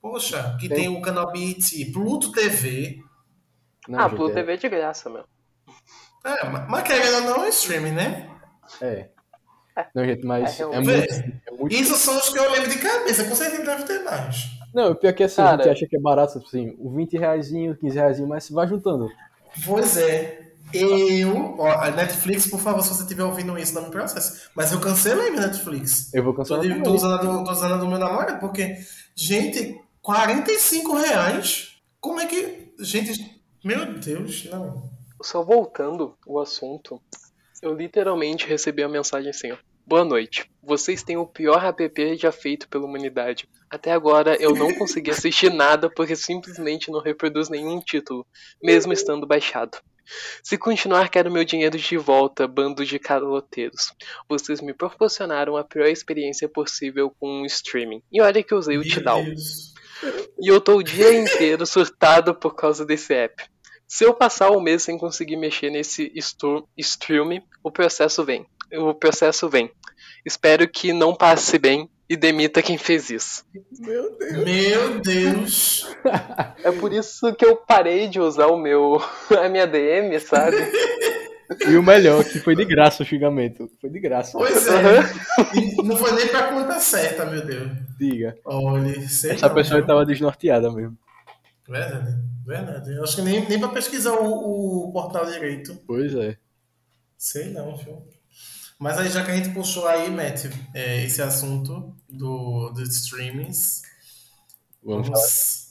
[0.00, 0.78] Poxa, que Tem.
[0.78, 3.02] tem o canal BT, Pluto TV.
[3.88, 5.24] Não, ah, Pluto é- TV é de graça, meu.
[6.24, 8.30] É, mas querendo ou não, é streaming, né?
[8.80, 9.08] É.
[9.94, 11.12] Não, gente, mas É, é, realmente.
[11.12, 11.74] muito, é muito.
[11.74, 14.46] Isso são os que eu lembro de cabeça, com certeza deve ter mais.
[14.74, 17.16] Não, o pior que assim, a Cara- gente acha que é barato, assim, o 20
[17.18, 19.10] reais, 15 reais, mas você vai juntando.
[19.66, 20.47] Pois é.
[20.72, 24.48] Eu, ó, a Netflix, por favor, se você estiver ouvindo isso, não me processe.
[24.54, 26.12] Mas eu cancelei minha Netflix.
[26.12, 26.62] Eu vou Tô, cancelar.
[26.62, 26.82] também.
[26.82, 28.76] tô usando a do, tô usando a do meu namorado, porque,
[29.14, 31.76] gente, 45 reais?
[32.00, 32.72] Como é que.
[32.78, 34.90] Gente, meu Deus, não.
[35.22, 37.00] Só voltando o assunto,
[37.62, 39.56] eu literalmente recebi a mensagem assim, ó.
[39.86, 40.50] Boa noite.
[40.62, 43.48] Vocês têm o pior app já feito pela humanidade.
[43.70, 48.26] Até agora eu não consegui assistir nada porque simplesmente não reproduz nenhum título,
[48.62, 49.78] mesmo estando baixado.
[50.42, 53.92] Se continuar, quero meu dinheiro de volta, bando de caloteiros.
[54.28, 58.02] Vocês me proporcionaram a pior experiência possível com o streaming.
[58.10, 59.22] E olha que eu usei o Tidal.
[60.40, 63.44] E eu tô o dia inteiro surtado por causa desse app.
[63.86, 66.12] Se eu passar o mês sem conseguir mexer nesse
[66.76, 68.46] stream, o processo vem.
[68.72, 69.70] O processo vem.
[70.24, 73.44] Espero que não passe bem e demita quem fez isso.
[73.78, 75.86] Meu Deus.
[76.64, 78.98] É por isso que eu parei de usar o meu
[79.38, 80.56] a minha DM, sabe?
[81.66, 83.70] E o melhor, que foi de graça o xingamento.
[83.80, 84.36] Foi de graça.
[84.36, 85.00] Pois é.
[85.54, 87.70] E não foi nem pra conta certa, meu Deus.
[87.98, 88.36] Diga.
[88.44, 90.96] Olha, sei Essa não, pessoa estava desnorteada mesmo.
[91.66, 92.16] Verdade,
[92.46, 92.94] verdade.
[92.94, 95.78] Eu acho que nem, nem pra pesquisar o, o portal direito.
[95.86, 96.36] Pois é.
[97.16, 98.02] Sei não, viu?
[98.78, 103.82] Mas aí, já que a gente puxou aí, Matt, é, esse assunto do, dos streamings,
[104.82, 105.68] Vamos vamos.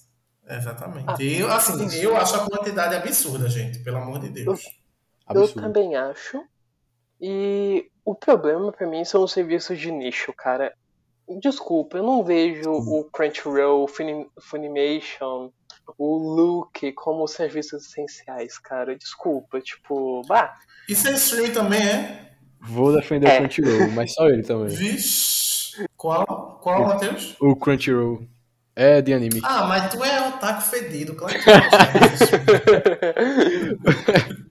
[0.49, 1.05] Exatamente.
[1.07, 4.63] Ah, eu, assim, eu acho a quantidade absurda, gente, pelo amor de Deus.
[5.29, 5.61] Eu Absurdo.
[5.61, 6.41] também acho.
[7.19, 10.73] E o problema pra mim são os serviços de nicho, cara.
[11.41, 15.51] Desculpa, eu não vejo o Crunchyroll, o Funi- Funimation,
[15.97, 18.95] o Look como serviços essenciais, cara.
[18.95, 20.53] Desculpa, tipo, bah,
[20.87, 22.26] Isso é streaming também, é?
[22.61, 23.35] Vou defender É.
[23.35, 24.75] o Crunchyroll, mas só ele também.
[24.75, 25.85] Vixe.
[25.95, 26.59] Qual?
[26.61, 27.35] Qual, Matheus?
[27.39, 28.21] O Crunchyroll
[28.75, 29.41] é de anime.
[29.43, 32.31] Ah, mas tu é otaku fedido, claro que tu gosta disso.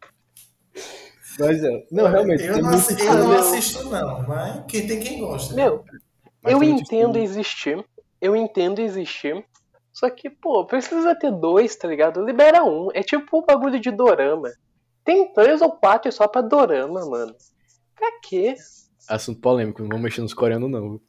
[1.38, 1.84] Mas é.
[1.92, 2.44] Não, realmente.
[2.44, 5.54] Eu não, muito- assi- eu não assisto, não, mas quem tem quem gosta.
[5.54, 5.84] Meu,
[6.42, 7.84] mas eu entendo existir.
[8.20, 9.44] Eu entendo existir.
[9.92, 12.24] Só que, pô, precisa ter dois, tá ligado?
[12.24, 12.88] Libera um.
[12.94, 14.50] É tipo o bagulho de dorama.
[15.04, 17.34] Tem três ou quatro só pra dorama, mano.
[17.96, 18.54] Pra quê?
[19.08, 21.00] Assunto polêmico, não vou mexer nos coreanos, não.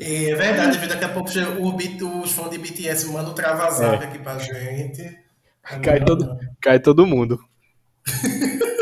[0.00, 4.06] É verdade, daqui a pouco o os fãs de BTS mandam um travazap É.
[4.06, 5.18] aqui pra gente.
[5.82, 6.38] Cai Não, todo, não.
[6.60, 7.38] cai todo mundo.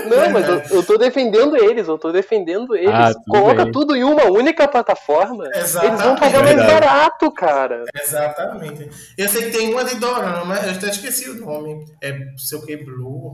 [0.08, 2.88] Não, mas eu, eu tô defendendo eles, eu tô defendendo eles.
[2.94, 3.72] Ah, tudo Coloca bem.
[3.72, 5.50] tudo em uma única plataforma.
[5.54, 5.92] Exatamente.
[5.94, 7.84] Eles vão pagar mais barato, cara.
[7.94, 8.88] Exatamente.
[9.18, 11.84] Eu sei que tem uma de Dorama, eu até esqueci o nome.
[12.02, 13.32] É sei o que, Blue,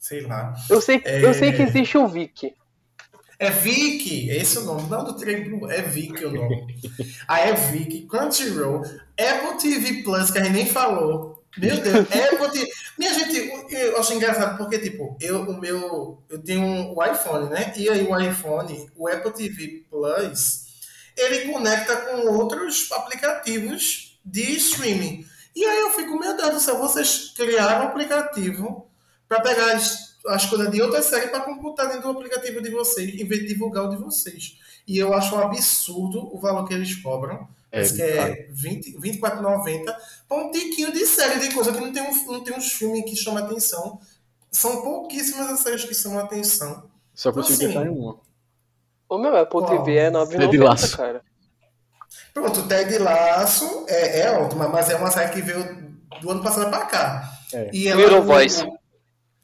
[0.00, 0.52] sei lá.
[0.68, 1.24] Eu sei, É.
[1.24, 2.54] eu sei que existe o Viki.
[3.38, 4.88] É Vicky, é esse o nome.
[4.88, 6.74] Não do Trem Blue, é Vicky o nome.
[7.28, 11.44] Aí é Vicky, Crunchyroll, Apple TV Plus, que a gente nem falou.
[11.58, 12.70] Meu Deus, Apple TV.
[12.98, 17.50] Minha gente, eu acho engraçado porque, tipo, eu, o meu, eu tenho um, o iPhone,
[17.50, 17.72] né?
[17.76, 20.66] E aí o iPhone, o Apple TV Plus,
[21.16, 25.26] ele conecta com outros aplicativos de streaming.
[25.54, 28.90] E aí eu fico, meu Deus do céu, vocês criaram um aplicativo
[29.26, 29.74] para pegar
[30.28, 33.48] as coisas de outra série para computar dentro do aplicativo de vocês, em vez de
[33.48, 34.58] divulgar o de vocês.
[34.86, 37.48] E eu acho um absurdo o valor que eles cobram.
[37.72, 39.84] É, Parece que é 20 24,90
[40.28, 43.04] para um tiquinho de série, de coisa que não tem, um, não tem uns filmes
[43.04, 44.00] que chamam atenção.
[44.50, 46.88] São pouquíssimas as séries que chamam atenção.
[47.14, 48.18] Só consigo Assim, pensar em uma.
[49.08, 49.66] O meu Apple Qual?
[49.84, 50.96] TV é Ted 9,90, Lasso.
[50.96, 51.22] cara.
[52.32, 56.70] Pronto, Ted Laço é, é ótima, mas é uma série que veio do ano passado
[56.70, 57.32] para cá.
[57.52, 57.70] É.
[57.72, 58.64] E ela- Little Voice.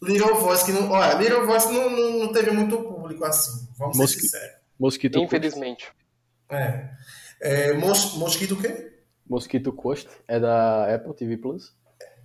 [0.02, 0.90] Little Voice, que não.
[0.90, 3.68] Olha, Little Voice não, não, não teve muito público assim.
[3.78, 4.56] Vamos Mosqui- ser sinceros.
[4.78, 5.88] Mosquito Infelizmente.
[6.50, 6.88] É.
[7.40, 8.92] É, mos, mosquito o quê?
[9.28, 11.72] Mosquito Coast é da Apple TV Plus.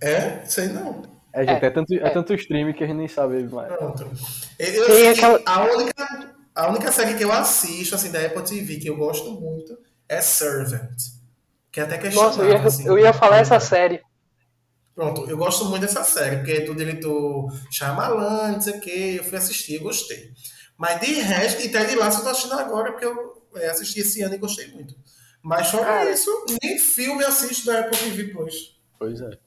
[0.00, 0.44] É?
[0.44, 1.02] Sei não.
[1.32, 2.10] É, gente, é, É, tanto, é.
[2.10, 3.68] tanto stream que a gente nem sabe mais.
[3.72, 4.10] Pronto.
[4.58, 8.42] Eu, eu aquela- que a única, a única série que eu assisto, assim, da Apple
[8.42, 9.76] TV, que eu gosto muito,
[10.08, 10.96] é Servant.
[11.70, 12.86] Que é até questionado, Nossa, eu ia, assim.
[12.86, 14.00] eu ia falar essa série.
[14.98, 19.16] Pronto, eu gosto muito dessa série, porque é do diretor Shyamalan, não sei o que,
[19.18, 20.32] eu fui assistir, gostei.
[20.76, 24.20] Mas de resto, e Ted Lasso eu tô assistindo agora, porque eu é, assisti esse
[24.22, 24.96] ano e gostei muito.
[25.40, 26.10] Mas fora Cara.
[26.10, 26.28] isso,
[26.60, 28.76] nem filme eu assisto da Apple TV Plus.
[28.98, 29.38] Pois é.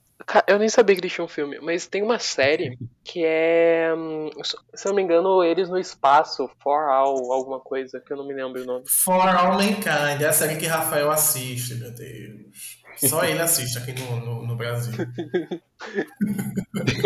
[0.47, 3.93] Eu nem sabia que eles tinham um filme, mas tem uma série que é.
[3.93, 4.29] hum,
[4.73, 8.25] Se eu não me engano, eles no espaço, For All, alguma coisa, que eu não
[8.25, 8.85] me lembro o nome.
[8.87, 12.80] For All Mankind, é a série que Rafael assiste, meu Deus.
[13.07, 14.93] Só ele assiste aqui no, no, no Brasil.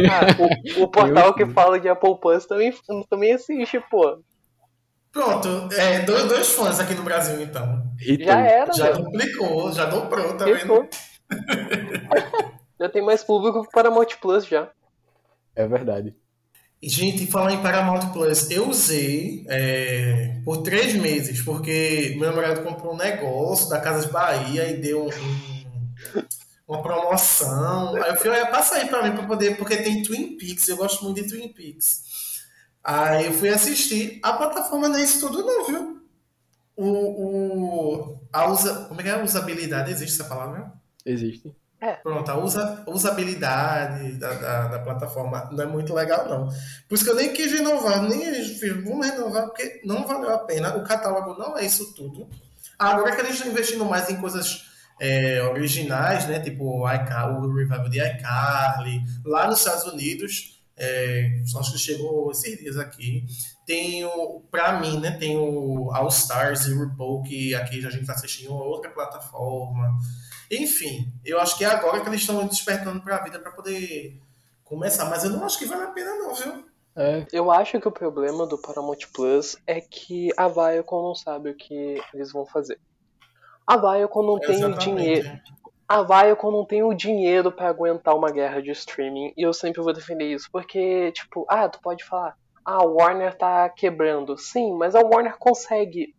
[0.10, 2.73] Ah, o, o portal que fala de Apple Plus também,
[3.10, 4.19] também assiste, pô.
[5.12, 7.84] Pronto, é, dois, dois fãs aqui no Brasil, então.
[8.01, 8.25] Hitou.
[8.25, 9.03] Já era, Já meu.
[9.03, 10.88] duplicou, já dobrou, tá vendo?
[12.77, 14.69] Já tem mais público que Paramount Plus já.
[15.55, 16.13] É verdade.
[16.81, 22.62] E, Gente, falar em Paramount Plus, eu usei é, por três meses, porque meu namorado
[22.63, 25.55] comprou um negócio da Casa de Bahia e deu um-
[26.67, 27.95] uma promoção.
[27.95, 30.78] Aí eu fui, olha, passa aí pra mim pra poder, porque tem Twin Peaks, eu
[30.78, 32.04] gosto muito de Twin Peaks.
[32.84, 34.19] Aí eu fui assistir.
[34.23, 36.01] A plataforma não é isso tudo, não, viu?
[36.75, 39.91] O, o, a usa, como é que é a usabilidade?
[39.91, 40.73] Existe essa palavra?
[41.06, 41.56] Existe.
[42.01, 46.47] Pronto, a usa, usabilidade da, da, da plataforma não é muito legal, não.
[46.88, 50.39] Por isso que eu nem quis renovar, nem fiz, vamos renovar, porque não valeu a
[50.39, 50.75] pena.
[50.75, 52.28] O catálogo não é isso tudo.
[52.78, 54.65] Agora que eles estão investindo mais em coisas
[54.99, 56.39] é, originais, né?
[56.39, 62.31] Tipo o, iCar, o revival de iCarly, lá nos Estados Unidos, é, acho que chegou
[62.31, 63.25] esses dias aqui.
[63.65, 65.12] Tem o, pra mim, né?
[65.12, 68.91] Tem o All Stars e o RuPaul, que aqui a gente tá assistindo em outra
[68.91, 69.97] plataforma.
[70.51, 74.21] Enfim, eu acho que é agora que eles estão despertando para a vida para poder
[74.63, 76.65] começar, mas eu não acho que vale a pena não, viu?
[76.97, 81.49] É, Eu acho que o problema do Paramount Plus é que a Viacom não sabe
[81.49, 82.79] o que eles vão fazer.
[83.67, 85.39] A Viacom não tem o dinheiro.
[85.88, 89.82] A Viacom não tem o dinheiro pra aguentar uma guerra de streaming e eu sempre
[89.82, 94.38] vou defender isso, porque tipo, ah, tu pode falar, ah, a Warner tá quebrando.
[94.38, 96.15] Sim, mas a Warner consegue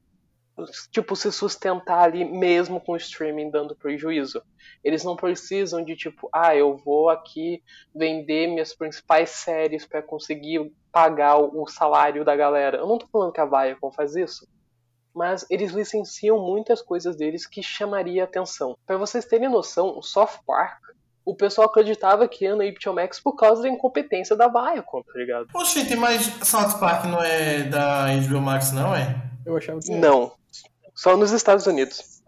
[0.91, 4.43] tipo se sustentar ali mesmo com o streaming dando prejuízo.
[4.83, 7.63] Eles não precisam de tipo, ah, eu vou aqui
[7.95, 12.79] vender minhas principais séries pra conseguir pagar o o salário da galera.
[12.79, 14.47] Eu não tô falando que a Viacom faz isso,
[15.17, 18.77] mas eles licenciam muitas coisas deles que chamaria atenção.
[18.87, 20.79] Pra vocês terem noção, o Soft Park,
[21.25, 25.13] o pessoal acreditava que ia no HBO Max por causa da incompetência da Viacom, tá
[25.19, 25.49] ligado?
[25.51, 29.27] Poxa, gente, mas South Park não é da HBO Max, não é?
[29.47, 29.93] eu achava que.
[29.93, 30.33] Não.
[30.95, 32.23] Só nos Estados Unidos.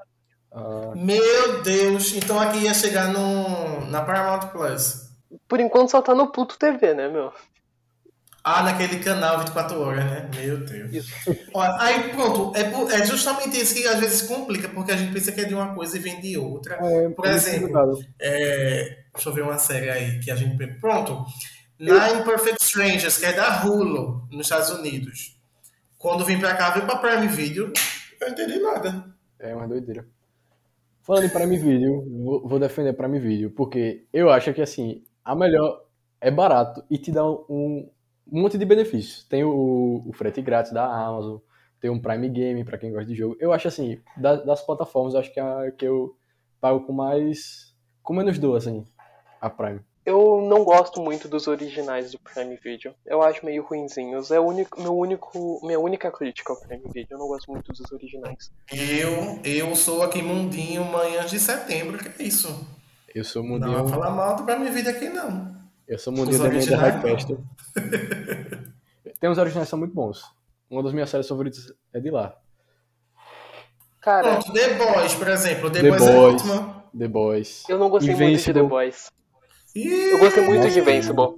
[0.51, 5.09] Ah, Meu Deus, então aqui ia chegar no, na Paramount Plus.
[5.47, 7.33] Por enquanto só tá no Pluto TV, né, meu?
[8.43, 10.31] Ah, naquele canal 24 horas, né?
[10.37, 10.93] Meu Deus.
[10.95, 11.13] Isso.
[11.53, 15.13] Olha, aí pronto, é, por- é justamente isso que às vezes complica, porque a gente
[15.13, 16.77] pensa que é de uma coisa e vem de outra.
[16.81, 17.99] é, Por é exemplo, complicado.
[18.21, 20.57] É, deixa eu ver uma série aí que a gente.
[20.81, 21.27] Pronto.
[21.79, 25.39] Nine Perfect Strangers, que é da Hulu, nos Estados Unidos.
[25.99, 27.73] Quando vim pra cá, veio pra Prime Video,
[28.21, 29.05] eu não entendi nada.
[29.39, 30.07] É uma doideira.
[31.03, 35.35] Falando em Prime Video, vou, vou defender Prime Video, porque eu acho que assim, a
[35.35, 35.85] melhor
[36.21, 37.89] é barato e te dá um,
[38.31, 39.25] um monte de benefícios.
[39.25, 41.39] Tem o, o frete grátis da Amazon,
[41.81, 43.37] tem um Prime Game pra quem gosta de jogo.
[43.41, 46.17] Eu acho assim, da- das plataformas, eu acho que é a que eu
[46.61, 47.75] pago com mais.
[48.03, 48.85] com menos dor, assim,
[49.41, 49.81] a Prime.
[50.07, 52.95] Eu não gosto muito dos originais do Prime Video.
[53.05, 54.31] Eu acho meio ruinzinhos.
[54.31, 57.09] É o único, meu único, minha única crítica ao Prime Video.
[57.11, 58.51] Eu não gosto muito dos originais.
[58.73, 62.49] Eu, eu sou aqui Mundinho Manhãs de Setembro, que é isso.
[63.15, 63.73] Eu sou Não mundinho.
[63.85, 65.55] vai falar mal do Prime Video aqui, não.
[65.89, 67.39] Eu sou mundinho Os da Hypesta.
[69.21, 70.23] Tem uns originais que são muito bons.
[70.71, 72.37] Uma das minhas séries favoritas é de lá.
[74.01, 75.71] Cara, Pronto, The Boys, por exemplo.
[75.71, 76.35] The, The Boys, é Boys.
[76.43, 76.85] ótima.
[76.97, 77.65] The Boys.
[77.69, 78.63] eu não gostei muito de Invincible.
[78.63, 79.11] The Boys.
[79.75, 80.81] Ih, Eu gostei muito de.
[80.81, 81.29] Invincible.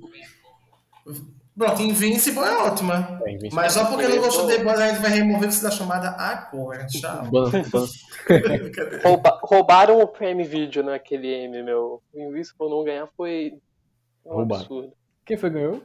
[1.56, 3.20] Pronto, Invincible é ótima.
[3.24, 3.54] É, Invincible.
[3.54, 4.58] Mas só porque não gostou de Invincible.
[4.58, 6.86] The Boys, a gente vai remover isso da chamada agora.
[6.90, 7.24] Tchau.
[9.04, 12.02] Rouba- roubaram o Prime Video naquele M, meu.
[12.12, 13.54] O Invincible não ganhar foi
[14.24, 14.62] um Roubaram.
[14.62, 14.92] absurdo.
[15.24, 15.82] Quem foi que ganhou?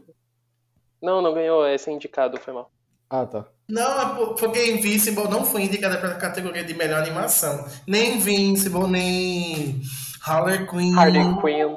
[1.01, 2.71] Não, não ganhou, é ser indicado, foi mal.
[3.09, 3.45] Ah, tá.
[3.69, 7.65] Não, é por- porque Invincible não foi indicada para a categoria de melhor animação.
[7.87, 9.81] Nem Invincible, nem
[10.25, 10.95] Harley Quinn.
[10.97, 11.75] Harley Quinn.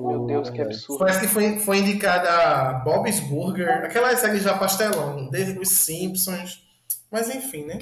[0.00, 1.00] Meu Deus, que absurdo.
[1.00, 6.66] Parece que foi, foi indicada a Bob's Burger, aquela série já pastelão, desde os Simpsons.
[7.10, 7.78] Mas enfim, né?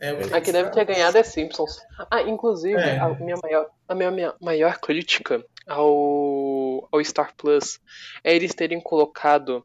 [0.00, 1.78] É, o que A que deve ter ganhado é Simpsons.
[2.10, 2.98] Ah, inclusive, É.
[2.98, 5.86] a minha maior, a minha, minha maior crítica ao,
[6.92, 7.78] ao Star Plus
[8.22, 9.64] é eles terem colocado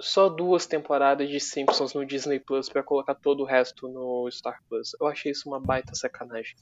[0.00, 4.58] só duas temporadas de Simpsons no Disney Plus pra colocar todo o resto no Star
[4.68, 4.90] Plus.
[5.00, 6.56] Eu achei isso uma baita sacanagem.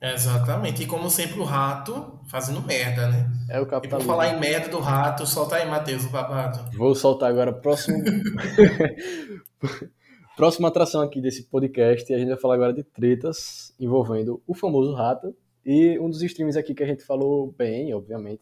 [0.00, 0.84] Exatamente.
[0.84, 3.28] E como sempre, o rato fazendo merda, né?
[3.50, 4.10] É o E por capitalismo.
[4.12, 6.70] falar em merda do rato, solta aí, Matheus, o babado.
[6.76, 7.98] Vou soltar agora próximo.
[10.36, 12.10] Próxima atração aqui desse podcast.
[12.10, 15.34] E a gente vai falar agora de tretas envolvendo o famoso Rata
[15.66, 18.40] e um dos streams aqui que a gente falou bem, obviamente,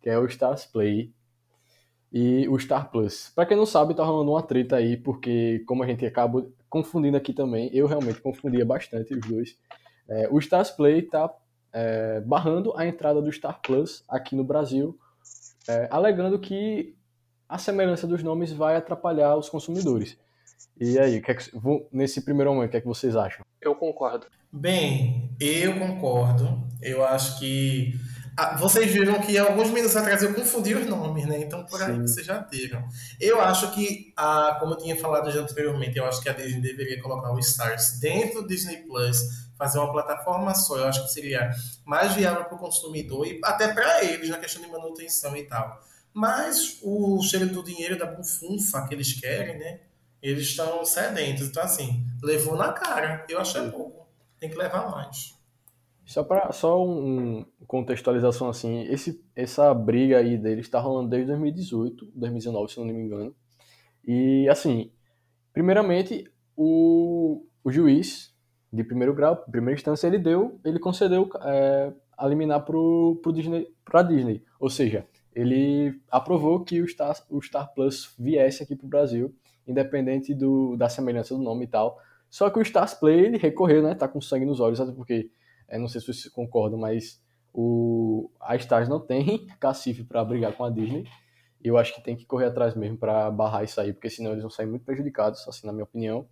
[0.00, 1.12] que é o Stars Play
[2.12, 3.30] e o Star Plus.
[3.34, 7.16] Pra quem não sabe, tá rolando uma treta aí, porque como a gente acaba confundindo
[7.16, 9.56] aqui também, eu realmente confundia bastante os dois.
[10.08, 11.30] É, o Stars Play tá
[11.72, 14.98] é, barrando a entrada do Star Plus aqui no Brasil,
[15.68, 16.94] é, alegando que
[17.48, 20.18] a semelhança dos nomes vai atrapalhar os consumidores.
[20.80, 21.50] E aí, que é que,
[21.92, 23.44] nesse primeiro momento, o que é que vocês acham?
[23.60, 24.26] Eu concordo.
[24.52, 26.66] Bem, eu concordo.
[26.80, 27.94] Eu acho que.
[28.40, 31.40] Ah, vocês viram que alguns minutos atrás eu confundi os nomes, né?
[31.40, 32.02] Então por aí Sim.
[32.02, 32.88] vocês já viram.
[33.18, 36.60] Eu acho que, a, como eu tinha falado já anteriormente, eu acho que a Disney
[36.60, 39.18] deveria colocar o Stars dentro do Disney Plus,
[39.58, 40.76] fazer uma plataforma só.
[40.76, 41.50] Eu acho que seria
[41.84, 45.82] mais viável para o consumidor e até para eles na questão de manutenção e tal.
[46.14, 49.80] Mas o cheiro do dinheiro da bufunfa que eles querem, né?
[50.22, 51.48] Eles estão sedentos.
[51.48, 53.26] Então, assim, levou na cara.
[53.28, 54.06] Eu achei pouco.
[54.38, 55.37] Tem que levar mais.
[56.08, 62.12] Só para só um, contextualização assim, esse, essa briga aí deles está rolando desde 2018,
[62.14, 63.36] 2019, se não me engano.
[64.06, 64.90] E assim,
[65.52, 66.24] primeiramente
[66.56, 68.34] o, o juiz
[68.72, 73.68] de primeiro grau, primeira instância, ele deu, ele concedeu é, a liminar pro, pro Disney,
[73.84, 74.42] pra Disney.
[74.58, 79.34] Ou seja, ele aprovou que o Star, o Star Plus viesse aqui pro Brasil,
[79.66, 81.98] independente do, da semelhança do nome e tal.
[82.30, 83.94] Só que o Stars Play, ele recorreu, né?
[83.94, 85.30] Tá com sangue nos olhos, até porque,
[85.68, 87.20] é, não sei se vocês concordam, mas
[87.52, 91.04] o, a Stars não tem cacife para brigar com a Disney.
[91.62, 94.42] Eu acho que tem que correr atrás mesmo para barrar isso aí, porque senão eles
[94.42, 96.26] vão sair muito prejudicados, assim, na minha opinião.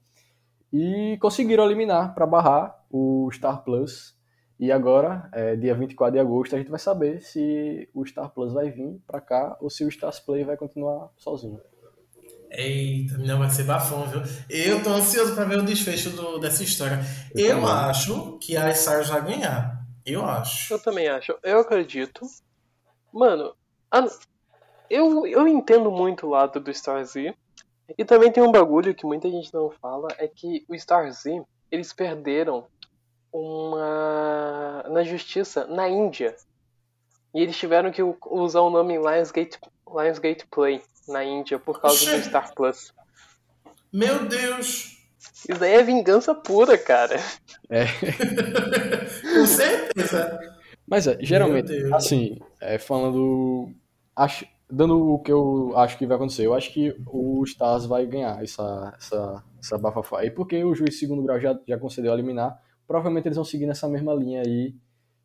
[0.73, 4.17] E conseguiram eliminar para barrar o Star Plus.
[4.59, 8.53] E agora, é, dia 24 de agosto, a gente vai saber se o Star Plus
[8.53, 11.61] vai vir para cá ou se o Stars Play vai continuar sozinho.
[12.51, 14.23] Eita, não vai ser bafão, viu?
[14.49, 17.01] Eu tô ansioso para ver o desfecho do, dessa história.
[17.35, 19.85] Eu Eu, acho que a Stars vai ganhar.
[20.05, 20.73] Eu acho.
[20.73, 21.37] Eu também acho.
[21.43, 22.21] Eu acredito.
[23.13, 23.55] Mano,
[23.91, 24.07] a-
[24.89, 27.35] eu, eu entendo muito o lado do Star Z.
[27.99, 31.43] E também tem um bagulho que muita gente não fala, é que o Star Z,
[31.71, 32.67] eles perderam
[33.33, 36.35] uma na justiça na Índia.
[37.35, 42.17] E eles tiveram que usar o nome Lionsgate, Lionsgate Play na Índia por causa do
[42.17, 42.23] Oxê.
[42.23, 42.93] Star Plus.
[43.93, 44.97] Meu Deus!
[45.49, 47.17] Isso daí é vingança pura, cara.
[49.35, 50.39] Com certeza.
[50.87, 53.71] Mas é, geralmente, assim, é, falando.
[54.15, 58.07] Acho, dando o que eu acho que vai acontecer, eu acho que o Stars vai
[58.07, 60.25] ganhar essa, essa, essa bafafá.
[60.25, 63.45] E porque o juiz de segundo grau já, já concedeu a liminar, provavelmente eles vão
[63.45, 64.75] seguir nessa mesma linha aí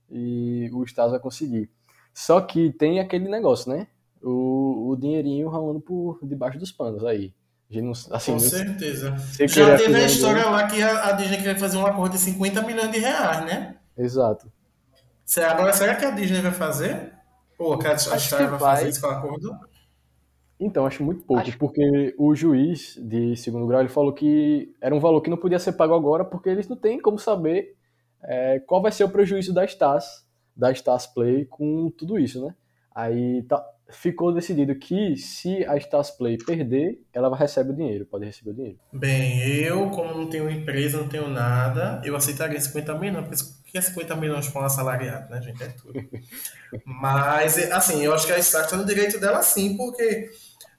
[0.09, 1.69] e o Stars vai conseguir.
[2.13, 3.87] Só que tem aquele negócio, né?
[4.23, 7.33] O, o dinheirinho rolando por debaixo dos panos aí.
[7.69, 9.15] Não, assim, Com certeza.
[9.47, 12.61] Já teve a história lá que a, a Disney queria fazer um acordo de 50
[12.63, 13.77] milhões de reais, né?
[13.97, 14.51] Exato.
[15.23, 17.13] Será- Agora, será que a Disney vai fazer?
[17.57, 18.59] Ou a, Star vai vai.
[18.59, 19.55] fazer esse acordo?
[20.59, 24.93] Então, acho muito pouco, Acho- porque o juiz de segundo grau ele falou que era
[24.93, 27.75] um valor que não podia ser pago agora, porque eles não têm como saber
[28.23, 30.23] é, qual vai ser o prejuízo da Stars,
[30.55, 32.53] da Stars Play com tudo isso, né?
[32.93, 38.25] Aí tá- ficou decidido que se a Stars Play perder, ela recebe o dinheiro, pode
[38.25, 38.79] receber o dinheiro.
[38.91, 43.71] Bem, eu, como não tenho empresa, não tenho nada, eu aceitaria 50 milhões, porque o
[43.71, 45.63] que é 50 milhões para um assalariado, né, gente?
[45.63, 45.93] É tudo.
[46.85, 50.29] Mas, assim, eu acho que a Star está no direito dela sim, porque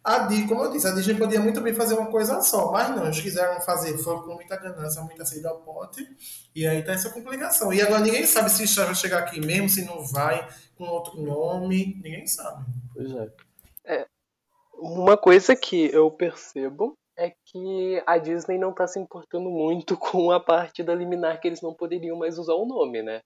[0.05, 2.91] a Disney, como eu disse, a Disney podia muito bem fazer uma coisa só, mas
[2.91, 6.07] não, eles quiseram fazer, foram com muita ganância, muita sede ao pote,
[6.55, 7.73] e aí tá essa complicação.
[7.73, 11.21] E agora ninguém sabe se Star vai chegar aqui mesmo, se não vai, com outro
[11.21, 12.65] nome, ninguém sabe.
[12.95, 14.07] Pois é.
[14.83, 20.33] Uma coisa que eu percebo é que a Disney não tá se importando muito com
[20.33, 23.21] a parte da liminar que eles não poderiam mais usar o nome, né?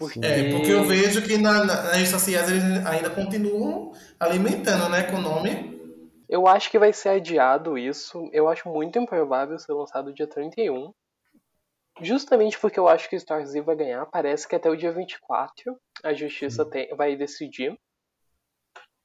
[0.00, 0.18] Porque...
[0.24, 5.02] É, porque eu vejo que na, na, nas redes sociais eles ainda continuam alimentando, né,
[5.02, 5.78] com o nome.
[6.26, 8.30] Eu acho que vai ser adiado isso.
[8.32, 10.90] Eu acho muito improvável ser lançado dia 31.
[12.00, 14.06] Justamente porque eu acho que Star Z vai ganhar.
[14.06, 17.78] Parece que até o dia 24 a justiça tem, vai decidir.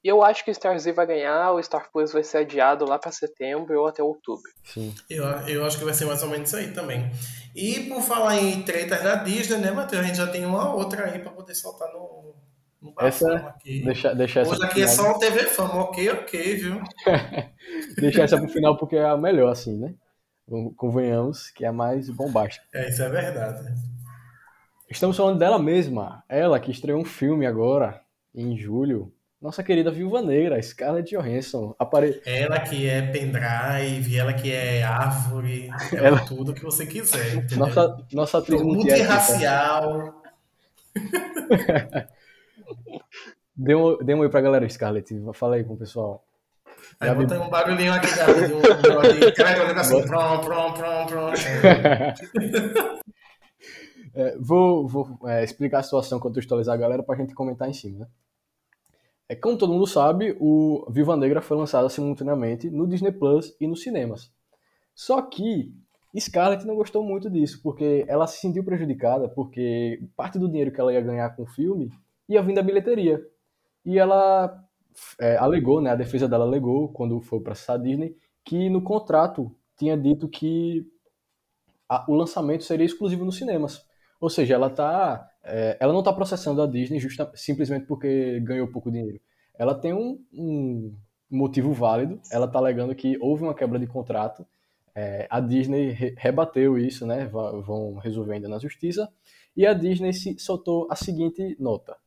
[0.05, 2.99] E eu acho que Star Z vai ganhar, o Star Plus vai ser adiado lá
[2.99, 4.43] pra setembro ou até outubro.
[4.63, 4.93] Sim.
[5.09, 7.09] Eu, eu acho que vai ser mais ou menos isso aí também.
[7.55, 10.03] E por falar em tretas da Disney, né, Matheus?
[10.03, 12.35] A gente já tem uma outra aí pra poder soltar no,
[12.79, 13.81] no Essa- aqui.
[13.83, 15.05] Deixa, deixa essa Hoje aqui é final.
[15.07, 16.81] só o TV Fama, ok, ok, viu?
[17.97, 19.95] Deixa essa pro final porque é a melhor, assim, né?
[20.77, 22.63] Convenhamos que é a mais bombástica.
[22.75, 23.73] É, isso é verdade.
[24.87, 28.01] Estamos falando dela mesma, ela que estreou um filme agora,
[28.35, 29.11] em julho.
[29.45, 31.75] Nossa querida Viúva Negra, Scarlett Johansson.
[31.77, 32.19] Apare...
[32.25, 36.07] Ela que é pendrive, ela que é árvore, ela...
[36.07, 37.67] Ela- tudo que você quiser, entendeu?
[37.67, 38.59] Nossa, nossa atriz.
[38.59, 40.19] Multirracial.
[43.55, 45.15] Dê um, dê um oi pra galera, Scarlett.
[45.33, 46.25] Fala aí com o pessoal.
[46.99, 49.31] Aí Gabi- bota um barulhinho aqui, Gabi, um negócio aqui.
[49.31, 51.31] Cara, assim, prom, prom, prom, prom.
[54.17, 57.99] É, vou vou é, explicar a situação, contextualizar a galera pra gente comentar em cima,
[57.99, 58.07] né?
[59.27, 63.67] É, como todo mundo sabe, o Viva Negra foi lançado simultaneamente no Disney Plus e
[63.67, 64.31] nos cinemas.
[64.93, 65.73] Só que
[66.17, 70.79] Scarlett não gostou muito disso, porque ela se sentiu prejudicada, porque parte do dinheiro que
[70.79, 71.91] ela ia ganhar com o filme
[72.29, 73.21] ia vir da bilheteria.
[73.83, 74.63] E ela
[75.19, 79.53] é, alegou, né, a defesa dela alegou, quando foi processar a Disney, que no contrato
[79.77, 80.87] tinha dito que
[81.89, 83.85] a, o lançamento seria exclusivo nos cinemas.
[84.19, 88.67] Ou seja, ela tá, é, ela não está processando a Disney justa, simplesmente porque ganhou
[88.67, 89.19] pouco dinheiro.
[89.57, 90.97] Ela tem um, um
[91.29, 94.45] motivo válido, ela está alegando que houve uma quebra de contrato
[94.95, 97.25] é, a Disney re rebateu isso, né?
[97.27, 99.11] Vão resolver ainda na justiça.
[99.55, 101.97] E a Disney soltou a seguinte nota: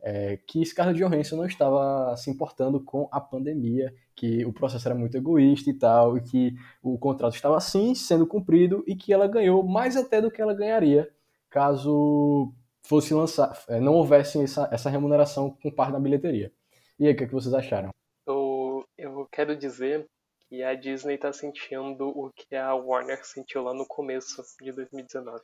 [0.00, 4.98] é, que Scarlett Johansson não estava se importando com a pandemia, que o processo era
[4.98, 9.28] muito egoísta e tal, e que o contrato estava sim sendo cumprido e que ela
[9.28, 11.08] ganhou mais até do que ela ganharia
[11.48, 16.52] caso fosse lançar, é, não houvesse essa, essa remuneração com parte da bilheteria.
[16.98, 17.90] E aí, o que, é que vocês acharam?
[18.26, 20.06] Eu, eu quero dizer
[20.52, 25.40] e a Disney tá sentindo o que a Warner sentiu lá no começo de 2019.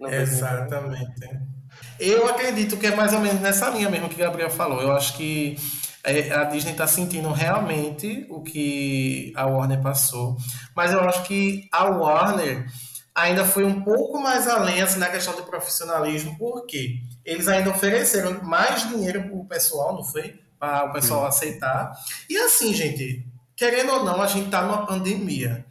[0.00, 1.30] Exatamente.
[2.00, 4.82] Eu acredito que é mais ou menos nessa linha mesmo que o Gabriel falou.
[4.82, 5.54] Eu acho que
[6.02, 10.36] é, a Disney está sentindo realmente o que a Warner passou,
[10.74, 12.66] mas eu acho que a Warner
[13.14, 18.42] ainda foi um pouco mais além assim, na questão do profissionalismo, porque eles ainda ofereceram
[18.42, 20.40] mais dinheiro para o pessoal, não foi?
[20.58, 21.92] Para o pessoal aceitar.
[22.28, 25.64] E assim, gente, querendo ou não, a gente está numa pandemia.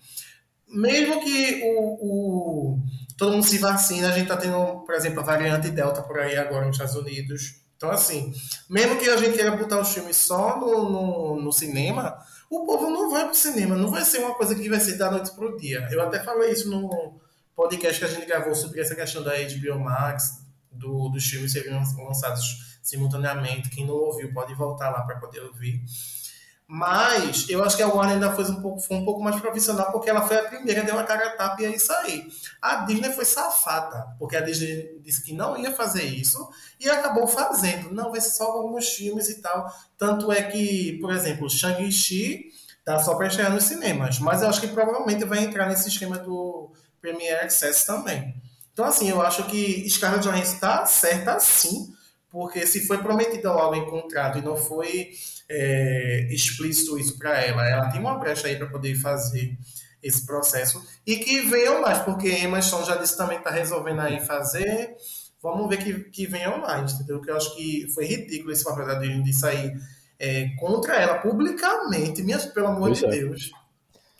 [0.68, 2.80] Mesmo que o, o,
[3.18, 6.38] todo mundo se vacina, a gente está tendo, por exemplo, a variante Delta por aí
[6.38, 7.62] agora nos Estados Unidos.
[7.76, 8.32] Então, assim,
[8.70, 12.18] mesmo que a gente queira botar os filmes só no, no, no cinema,
[12.50, 14.98] o povo não vai para o cinema, não vai ser uma coisa que vai ser
[14.98, 15.88] da noite para o dia.
[15.92, 17.21] Eu até falei isso no
[17.62, 21.72] podcast que a gente gravou sobre essa questão da HBO Max, do, dos filmes serem
[21.72, 23.70] lançados simultaneamente.
[23.70, 25.84] Quem não ouviu pode voltar lá para poder ouvir.
[26.66, 29.92] Mas eu acho que a Warner ainda foi um pouco, foi um pouco mais profissional,
[29.92, 32.26] porque ela foi a primeira, deu uma cara a tapa e é isso aí.
[32.60, 36.50] A Disney foi safada, porque a Disney disse que não ia fazer isso
[36.80, 37.94] e acabou fazendo.
[37.94, 39.72] Não, vai ser só alguns filmes e tal.
[39.98, 42.46] Tanto é que, por exemplo, Shang-Chi
[42.84, 46.18] tá só para estrear nos cinemas, mas eu acho que provavelmente vai entrar nesse esquema
[46.18, 48.36] do Premiere Access também.
[48.72, 51.94] Então, assim, eu acho que Scarlett Johansson está certa sim,
[52.30, 55.12] porque se foi prometido algo em contrato e não foi
[55.50, 57.68] é, explícito isso para ela.
[57.68, 59.58] Ela tem uma brecha aí para poder fazer
[60.02, 60.82] esse processo.
[61.06, 64.96] E que venham mais, porque Emma Stone já disse também que está resolvendo aí fazer.
[65.44, 67.20] Vamos ver que, que venham mais, entendeu?
[67.20, 69.74] Que eu acho que foi ridículo esse papel da Disney de sair
[70.18, 72.22] é, contra ela publicamente.
[72.24, 73.10] Minha, pelo amor pois de é.
[73.10, 73.52] Deus.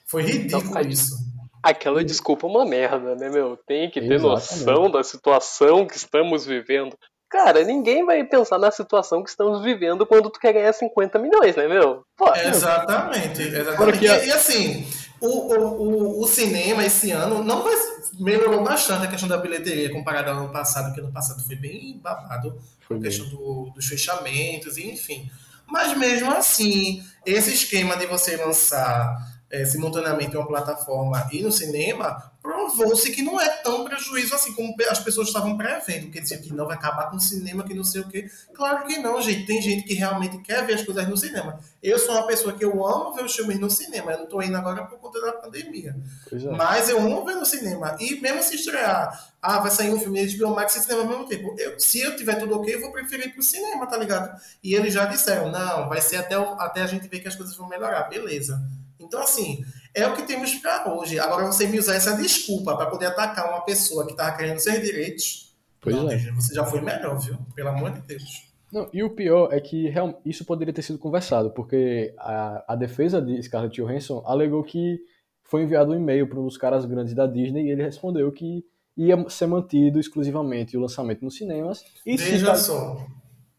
[0.06, 1.31] Foi ridículo então, isso.
[1.64, 3.58] Aquela desculpa é uma merda, né, meu?
[3.68, 4.66] Tem que ter Exatamente.
[4.66, 6.98] noção da situação que estamos vivendo.
[7.30, 11.56] Cara, ninguém vai pensar na situação que estamos vivendo quando tu quer ganhar 50 milhões,
[11.56, 12.04] né, meu?
[12.18, 14.04] Pô, exatamente, exatamente.
[14.04, 14.86] E, e, assim,
[15.22, 17.74] o, o, o, cinema esse ano não vai
[18.20, 21.98] melhorou bastante a questão da bilheteria comparado ao ano passado, que ano passado foi bem
[22.04, 25.32] babado, foi a questão do, dos fechamentos, enfim.
[25.66, 31.52] Mas mesmo assim, esse esquema de você lançar é, simultaneamente em uma plataforma e no
[31.52, 36.38] cinema, provou-se que não é tão prejuízo assim como as pessoas estavam prevendo, que dizia
[36.38, 38.30] que não vai acabar com o cinema, que não sei o quê.
[38.54, 39.46] Claro que não, gente.
[39.46, 41.60] Tem gente que realmente quer ver as coisas no cinema.
[41.84, 44.12] Eu sou uma pessoa que eu amo ver os filmes no cinema.
[44.12, 45.96] Eu não estou indo agora por conta da pandemia.
[46.32, 46.38] É.
[46.56, 47.96] Mas eu amo ver no cinema.
[48.00, 51.28] E mesmo se estrear, ah, vai sair um filme de Biomax e cinema ao mesmo
[51.28, 51.56] tempo.
[51.60, 54.40] Eu, se eu tiver tudo ok, eu vou preferir ir pro cinema, tá ligado?
[54.64, 57.56] E eles já disseram, não, vai ser até, até a gente ver que as coisas
[57.56, 58.04] vão melhorar.
[58.10, 58.62] Beleza.
[59.04, 61.20] Então, assim, é o que temos para hoje.
[61.20, 64.82] Agora, você me usar essa desculpa para poder atacar uma pessoa que estava querendo seus
[64.82, 66.18] direitos, pois não, é.
[66.32, 67.38] você já foi melhor, viu?
[67.56, 68.52] Pelo amor de Deus.
[68.72, 69.94] Não, e o pior é que
[70.26, 74.98] isso poderia ter sido conversado, porque a, a defesa de Scarlett Johansson alegou que
[75.44, 78.64] foi enviado um e-mail para um dos caras grandes da Disney e ele respondeu que
[78.96, 81.84] ia ser mantido exclusivamente o lançamento nos cinemas.
[82.06, 83.06] E Veja só.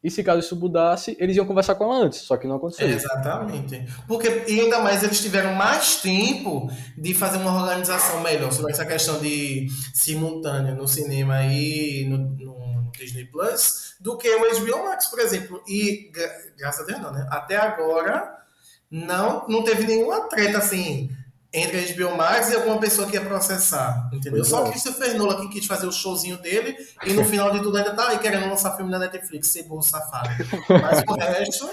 [0.02, 2.88] E se caso isso mudasse, eles iam conversar com ela antes, só que não aconteceu.
[2.88, 3.86] Exatamente.
[4.08, 8.84] Porque e ainda mais eles tiveram mais tempo de fazer uma organização melhor sobre essa
[8.84, 15.06] questão de simultâneo no cinema e no, no Disney Plus do que o HBO Max,
[15.06, 15.62] por exemplo.
[15.68, 16.10] E
[16.58, 17.24] graças a Deus não, né?
[17.30, 18.38] Até agora
[18.90, 21.10] não, não teve nenhuma treta assim
[21.52, 24.38] entre a HBO Max e alguma pessoa que ia processar, entendeu?
[24.38, 24.70] Pois Só é.
[24.70, 28.08] Christopher Nolan que quis fazer o showzinho dele e no final de tudo ainda tá
[28.08, 30.30] aí querendo lançar filme na Netflix, ser burro safado.
[30.68, 31.70] Mas o resto,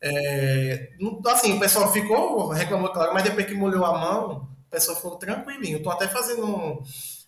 [0.00, 0.90] é...
[1.28, 5.16] assim, o pessoal ficou, reclamou, claro, mas depois que molhou a mão, o pessoal ficou
[5.16, 5.82] tranquilinho.
[5.82, 6.82] Tô até fazendo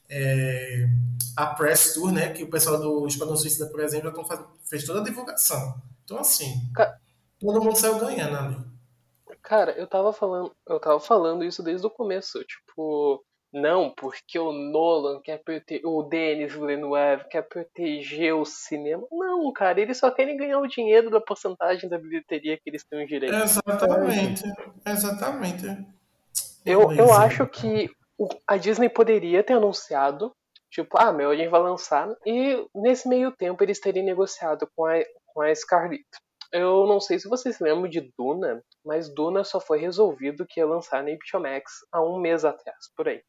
[0.08, 0.88] é,
[1.36, 2.30] a press tour, né?
[2.30, 4.40] Que o pessoal do Esquadrão Suicida, por exemplo, já tão faz...
[4.68, 5.74] fez toda a divulgação.
[6.04, 6.96] Então, assim, Ca-
[7.40, 8.71] todo mundo saiu ganhando ali.
[9.42, 14.50] Cara, eu tava falando, eu tava falando isso desde o começo, tipo, não, porque o
[14.50, 19.06] Nolan quer proteger, o Denis Villeneuve quer proteger o cinema.
[19.10, 23.04] Não, cara, eles só querem ganhar o dinheiro da porcentagem da bilheteria que eles têm
[23.04, 23.34] direito.
[23.34, 24.44] Exatamente.
[24.86, 25.66] Exatamente.
[26.64, 27.90] Eu, eu acho que
[28.46, 30.32] a Disney poderia ter anunciado,
[30.70, 34.86] tipo, ah, meu, a gente vai lançar, e nesse meio tempo eles terem negociado com
[34.86, 34.94] a,
[35.26, 36.06] com a Scarlett.
[36.52, 40.66] Eu não sei se vocês lembram de Duna, mas Duna só foi resolvido que ia
[40.66, 43.22] lançar na HBO Max há um mês atrás, por aí.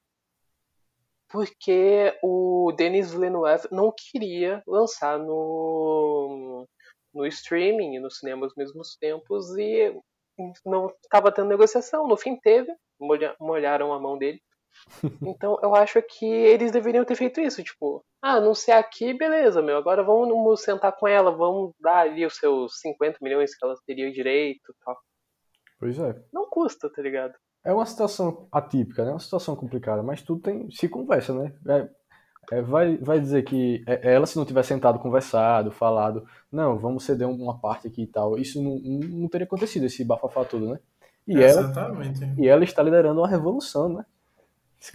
[1.30, 6.68] Porque o Denis Villeneuve não queria lançar no,
[7.14, 9.98] no streaming e no cinema aos mesmos tempos e
[10.66, 12.08] não estava tendo negociação.
[12.08, 14.42] No fim teve, molha- molharam a mão dele.
[15.36, 19.78] Então eu acho que eles deveriam ter feito isso, tipo, ah, anunciar aqui, beleza, meu,
[19.78, 24.12] agora vamos sentar com ela, vamos dar ali os seus 50 milhões que ela teria
[24.12, 24.98] direito e tal.
[25.80, 26.16] Pois é.
[26.32, 27.34] Não custa, tá ligado?
[27.66, 29.12] É uma situação atípica, né?
[29.12, 31.54] Uma situação complicada, mas tudo tem se conversa, né?
[31.68, 36.78] É, é, vai, vai dizer que é, ela, se não tivesse sentado, conversado, falado, não,
[36.78, 40.44] vamos ceder uma parte aqui e tal, isso não, não, não teria acontecido, esse bafafá
[40.44, 40.80] todo, né?
[41.26, 42.34] E ela, Exatamente.
[42.38, 44.06] e ela está liderando uma revolução, né?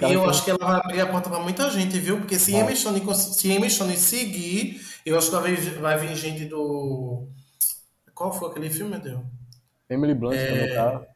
[0.00, 2.18] E eu tem- acho que ela vai abrir a porta pra muita gente, viu?
[2.18, 2.52] Porque se
[3.00, 7.26] cons- se Emma Stone seguir, eu acho que vai vai vir gente do.
[8.14, 9.20] Qual foi aquele filme, meu Deus?
[9.88, 11.06] Emily Blunt É, também tá.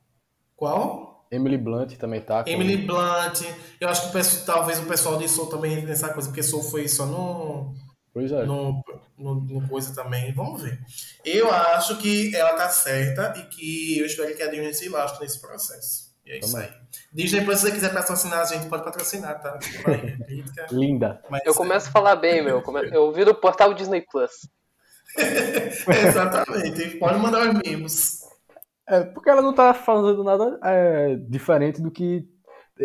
[0.56, 1.26] Qual?
[1.30, 2.44] Emily Blunt também tá.
[2.46, 3.42] Emily Blunt.
[3.80, 6.42] Eu acho que o pessoal- talvez o pessoal de Soul também entre nessa coisa, porque
[6.42, 7.74] Soul foi só no,
[8.12, 8.44] Pois é.
[8.44, 8.82] no,
[9.18, 10.32] no, no coisa também.
[10.34, 10.78] Vamos ver.
[11.24, 15.22] Eu acho que ela tá certa e que eu espero que a Disney se lastre
[15.22, 16.11] nesse processo.
[16.32, 16.68] É isso aí.
[17.12, 19.58] Disney, se você quiser patrocinar a gente, pode patrocinar, tá?
[20.70, 21.22] Linda.
[21.28, 22.62] mas Eu começo a falar bem, meu.
[22.90, 24.30] Eu vi do portal Disney Plus.
[26.08, 26.96] Exatamente.
[26.98, 28.20] Pode mandar os mimos.
[28.88, 32.26] É, porque ela não tá fazendo nada é, diferente do que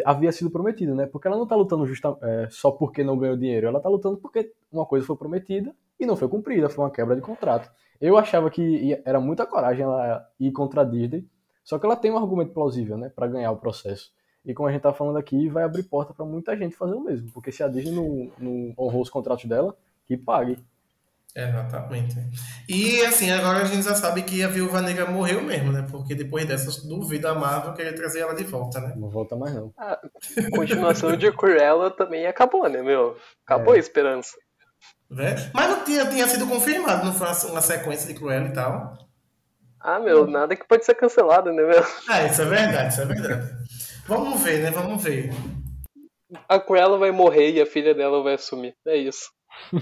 [0.05, 1.05] havia sido prometido, né?
[1.05, 4.17] Porque ela não tá lutando justa, é, só porque não ganhou dinheiro, ela tá lutando
[4.17, 7.71] porque uma coisa foi prometida e não foi cumprida, foi uma quebra de contrato.
[7.99, 11.25] Eu achava que ia- era muita coragem ela ir contra a Disney,
[11.67, 14.09] só que ela tem um argumento plausível, né, Pra ganhar o processo.
[14.45, 17.03] E como a gente tá falando aqui, vai abrir porta pra muita gente fazer o
[17.03, 20.57] mesmo, porque se a Disney não, não honrou os contratos dela, que pague.
[21.35, 22.15] Exatamente.
[22.69, 25.85] E assim, agora a gente já sabe que a Viúva Negra morreu mesmo, né?
[25.91, 28.93] Porque depois dessas, duvido a Marvel querer trazer ela de volta, né?
[28.95, 29.73] Não volta mais não.
[29.77, 29.99] A
[30.55, 33.17] continuação de Cruella também acabou, né, meu?
[33.45, 34.37] Acabou a esperança.
[35.11, 35.35] Né?
[35.53, 39.06] Mas não tinha, tinha sido confirmado, não foi uma sequência de Cruella e tal.
[39.89, 41.81] Ah, meu, nada que pode ser cancelado, né, meu?
[42.09, 43.49] Ah, isso é verdade, isso é verdade.
[44.05, 44.69] Vamos ver, né?
[44.71, 45.29] Vamos ver.
[46.49, 48.75] A Cruella vai morrer e a filha dela vai assumir.
[48.85, 49.29] É isso.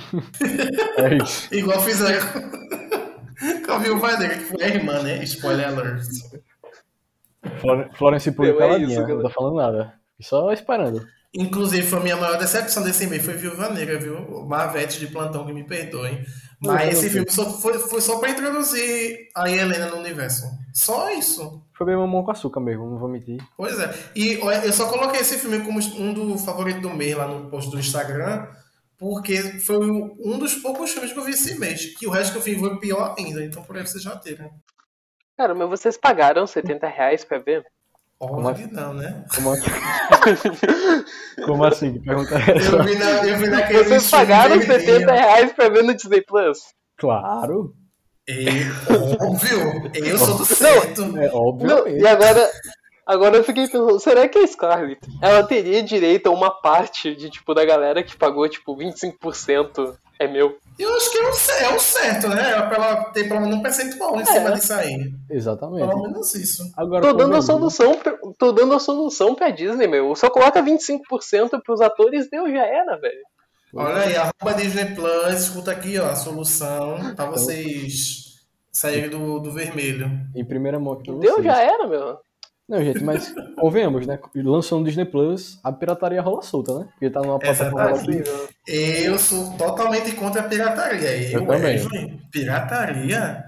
[0.97, 1.53] É isso.
[1.53, 2.21] Igual fizeram
[3.65, 5.23] com a Viúva Negra, que foi a irmã, né?
[5.23, 6.05] Spoiler alert.
[7.59, 9.93] Flor- Florence Pugh é caladinha, isso, não tá falando nada.
[10.21, 11.05] Só esperando.
[11.33, 14.15] Inclusive, foi a minha maior decepção desse mês, foi Viúva Negra, viu?
[14.17, 16.23] O Marvete de plantão que me perdoem.
[16.65, 20.45] Mas não esse filme só foi, foi só pra introduzir a Helena no universo.
[20.73, 21.63] Só isso.
[21.73, 23.41] Foi bem mamão com açúcar mesmo, não vou mentir.
[23.57, 23.93] Pois é.
[24.15, 27.69] E eu só coloquei esse filme como um do favorito do mês lá no post
[27.69, 28.47] do Instagram,
[28.97, 31.97] porque foi um dos poucos filmes que eu vi esse mês.
[31.97, 33.43] Que o resto que eu vi foi pior ainda.
[33.43, 34.49] Então por aí vocês já terem.
[35.37, 37.65] Cara, mas vocês pagaram 70 reais pra ver?
[38.19, 38.67] Óbvio assim?
[38.67, 39.25] que não, né?
[39.35, 39.71] Como assim?
[41.45, 42.01] Como assim?
[42.01, 42.75] Pergunta é essa?
[42.75, 46.21] Eu vi, na, eu vi naquele Vocês pagaram streaming 70 reais pra ver no Disney
[46.21, 46.59] Plus?
[46.97, 47.73] Claro.
[48.27, 48.47] E,
[49.21, 51.03] óbvio, eu sou do certo.
[51.03, 52.01] É Não, obviamente.
[52.01, 52.49] e agora,
[53.05, 57.29] agora eu fiquei pensando, será que a Scarlett, ela teria direito a uma parte de,
[57.29, 60.57] tipo, da galera que pagou, tipo, 25% é meu?
[60.77, 62.51] Eu acho que é o, é o certo, né?
[62.51, 65.13] É pra ela ter pelo menos um percentual em cima disso aí.
[65.29, 65.87] Exatamente.
[65.87, 66.63] Pelo menos isso.
[66.75, 67.45] Agora, Tô dando a convenhamos,
[67.75, 70.15] solução, pra, tô dando a solução pra Disney, meu.
[70.15, 73.21] Só coloca 25% pros atores, deu, já era, velho.
[73.73, 78.35] Olha aí, arroba Disney Plus, escuta aqui, ó, a solução pra vocês
[78.71, 80.09] saírem do, do vermelho.
[80.35, 81.45] Em primeira mão aqui pra Deu, vocês.
[81.45, 82.17] já era, meu.
[82.67, 84.19] Não, gente, mas convenhamos, né?
[84.35, 86.87] Lançou no Disney Plus, a pirataria rola solta, né?
[86.91, 88.23] Porque tá numa plataforma aqui.
[88.67, 91.31] Eu sou totalmente contra a pirataria.
[91.31, 92.19] Eu, Eu também.
[92.31, 93.45] Pirataria?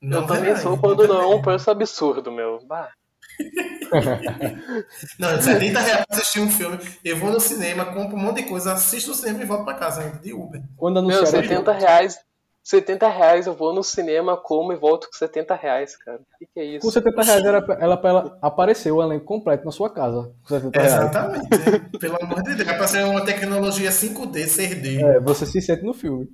[0.00, 2.60] Eu Não também vai, sou não quando não é um preço absurdo, meu.
[2.66, 2.90] Bah.
[5.18, 6.78] Não, 70 reais pra assistir um filme.
[7.04, 9.74] Eu vou no cinema, compro um monte de coisa, assisto no cinema e volto pra
[9.74, 10.62] casa ainda, de Uber.
[10.76, 12.18] Quando Meu, anunciaram, 70 reais.
[12.64, 16.18] 70 reais eu vou no cinema, como e volto com 70 reais, cara.
[16.18, 16.80] O que, que é isso?
[16.86, 20.32] Com 70 reais era, pra- ela, ela apareceu o elenco completo na sua casa.
[20.42, 20.94] Com 70 reais.
[20.94, 21.48] Exatamente.
[22.00, 22.68] Pelo amor de Deus.
[22.68, 25.00] É pra ser uma tecnologia 5D, 6D.
[25.02, 26.28] É, você se sente no filme.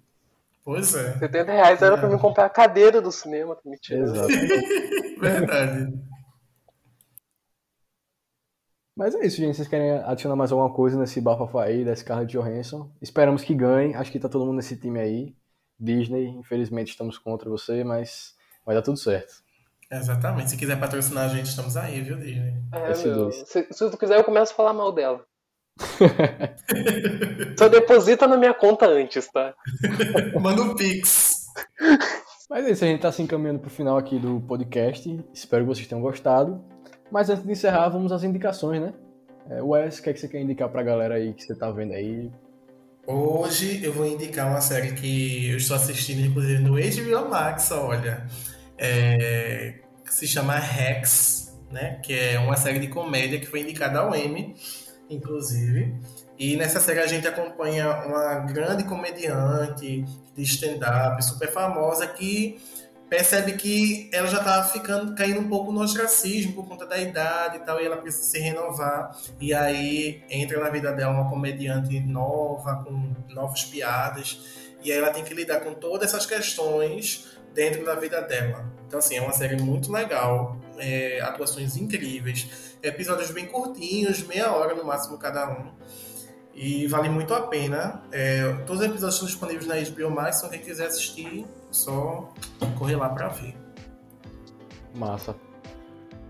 [0.64, 1.18] Pois é.
[1.18, 4.02] 70 reais era pra mim comprar a cadeira do cinema, mentindo.
[4.04, 4.28] Exato.
[5.20, 5.92] Verdade.
[8.96, 9.56] Mas é isso, gente.
[9.56, 12.90] Vocês querem adicionar mais alguma coisa nesse bafafá aí da Scarlett Johansson?
[13.00, 13.94] Esperamos que ganhe.
[13.94, 15.36] Acho que tá todo mundo nesse time aí.
[15.80, 19.32] Disney, infelizmente estamos contra você, mas vai dar tudo certo.
[19.90, 20.50] Exatamente.
[20.50, 22.54] Se quiser patrocinar a gente, estamos aí, viu, Disney?
[22.72, 23.04] É, S2.
[23.06, 25.24] meu, se, se tu quiser, eu começo a falar mal dela.
[27.58, 29.54] Só deposita na minha conta antes, tá?
[30.40, 31.46] Manda um pix.
[32.48, 35.24] Mas é isso, a gente tá se encaminhando pro final aqui do podcast.
[35.32, 36.62] Espero que vocês tenham gostado.
[37.10, 38.92] Mas antes de encerrar, vamos às indicações, né?
[39.48, 41.70] É, Wes, o que, é que você quer indicar pra galera aí que você tá
[41.70, 42.30] vendo aí?
[43.06, 48.26] Hoje eu vou indicar uma série que eu estou assistindo, inclusive, no HBO Max, olha.
[48.76, 52.00] É, que se chama Rex, né?
[52.02, 54.54] Que é uma série de comédia que foi indicada ao Emmy,
[55.08, 55.94] inclusive.
[56.38, 60.04] E nessa série a gente acompanha uma grande comediante
[60.36, 62.60] de stand-up, super famosa, que
[63.10, 67.56] percebe que ela já tá ficando, caindo um pouco no ostracismo por conta da idade
[67.56, 69.18] e tal, e ela precisa se renovar.
[69.40, 74.40] E aí entra na vida dela uma comediante nova, com novas piadas,
[74.82, 78.64] e aí ela tem que lidar com todas essas questões dentro da vida dela.
[78.86, 84.72] Então, assim, é uma série muito legal, é, atuações incríveis, episódios bem curtinhos, meia hora
[84.72, 85.72] no máximo cada um.
[86.54, 88.02] E vale muito a pena.
[88.12, 92.28] É, todos os episódios estão disponíveis na HBO Max, então quem quiser assistir, só
[92.78, 93.54] correr lá pra ver.
[94.94, 95.34] Massa.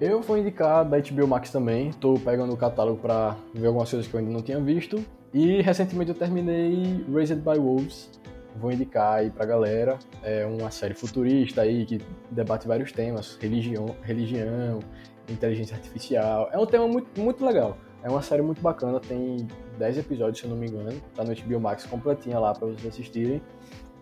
[0.01, 1.93] Eu vou indicar da HBO Max também.
[1.93, 5.05] Tô pegando o catálogo pra ver algumas coisas que eu ainda não tinha visto.
[5.33, 8.11] E recentemente eu terminei Raised by Wolves.
[8.57, 9.99] Vou indicar aí pra galera.
[10.23, 14.81] É uma série futurista aí que debate vários temas: religião, religião
[15.29, 16.49] inteligência artificial.
[16.53, 17.77] É um tema muito, muito legal.
[18.03, 19.47] É uma série muito bacana, tem
[19.79, 21.01] 10 episódios, se eu não me engano.
[21.15, 23.43] Tá no HBO Max completinha lá pra vocês assistirem.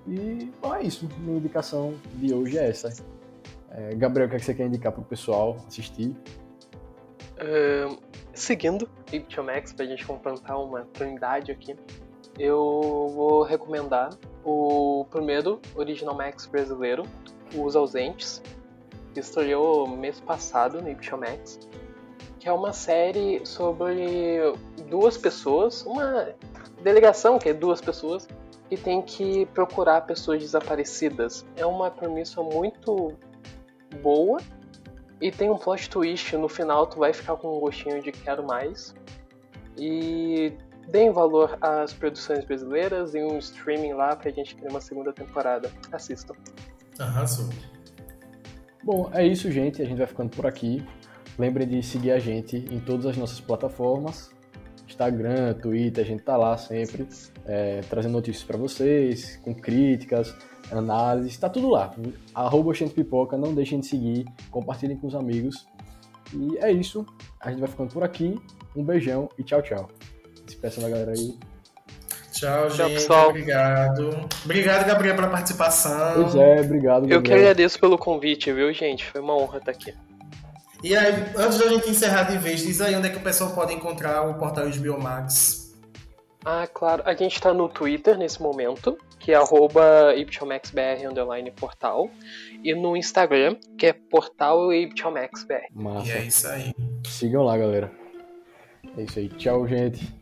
[0.08, 1.08] E bom, é isso.
[1.18, 2.92] Minha indicação de hoje é essa.
[3.70, 6.16] É, Gabriel, o que, é que você quer indicar pro pessoal assistir?
[7.38, 7.96] Ahn,
[8.34, 11.76] seguindo HBO Max, pra gente completar uma trindade aqui,
[12.38, 14.10] eu vou recomendar
[14.44, 17.02] o primeiro Original Max brasileiro,
[17.54, 18.42] Os Ausentes,
[19.12, 21.58] que estreou mês passado no HBO Max,
[22.38, 24.40] que é uma série sobre
[24.88, 26.34] duas pessoas, uma
[26.82, 28.26] delegação que é duas pessoas,
[28.68, 31.44] que tem que procurar pessoas desaparecidas.
[31.56, 33.14] É uma premissa muito
[34.02, 34.38] boa
[35.20, 38.46] e tem um plot twist no final, tu vai ficar com um gostinho de quero
[38.46, 38.94] mais.
[39.76, 40.52] E
[40.88, 45.70] deem valor às produções brasileiras e um streaming lá pra gente ter uma segunda temporada.
[45.92, 46.34] Assistam.
[46.98, 47.48] Arrasou.
[48.82, 49.82] Bom, é isso, gente.
[49.82, 50.84] A gente vai ficando por aqui.
[51.38, 54.30] Lembrem de seguir a gente em todas as nossas plataformas.
[54.88, 57.06] Instagram, Twitter, a gente tá lá sempre,
[57.46, 60.34] é, trazendo notícias para vocês, com críticas,
[60.70, 61.92] análises, tá tudo lá.
[62.34, 65.66] Arroba Oxente Pipoca, não deixem de seguir, compartilhem com os amigos.
[66.34, 67.06] E é isso,
[67.40, 68.34] a gente vai ficando por aqui.
[68.76, 69.88] Um beijão e tchau, tchau.
[70.46, 71.36] Se peça da galera aí.
[72.32, 72.94] Tchau, Tchau, gente.
[72.94, 73.30] pessoal.
[73.30, 74.28] Obrigado.
[74.44, 76.22] Obrigado, Gabriel, pela participação.
[76.22, 77.38] Pois é, obrigado, Eu que Gabriel.
[77.38, 79.04] agradeço pelo convite, viu, gente?
[79.06, 79.92] Foi uma honra estar aqui.
[80.82, 83.52] E aí, antes da gente encerrar de vez, diz aí onde é que o pessoal
[83.52, 85.76] pode encontrar o portal HBO Max.
[86.44, 87.02] Ah, claro.
[87.04, 90.14] A gente tá no Twitter nesse momento, que é arroba
[91.56, 92.08] portal.
[92.62, 95.66] E no Instagram, que é portal YPCHOMAXBR.
[95.74, 96.12] E Massa.
[96.12, 96.74] é isso aí.
[97.06, 97.90] Sigam lá, galera.
[98.96, 99.28] É isso aí.
[99.30, 100.14] Tchau, gente.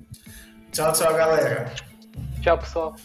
[0.73, 1.73] Tchau, tchau, galera.
[2.43, 2.97] Tchau, pessoal.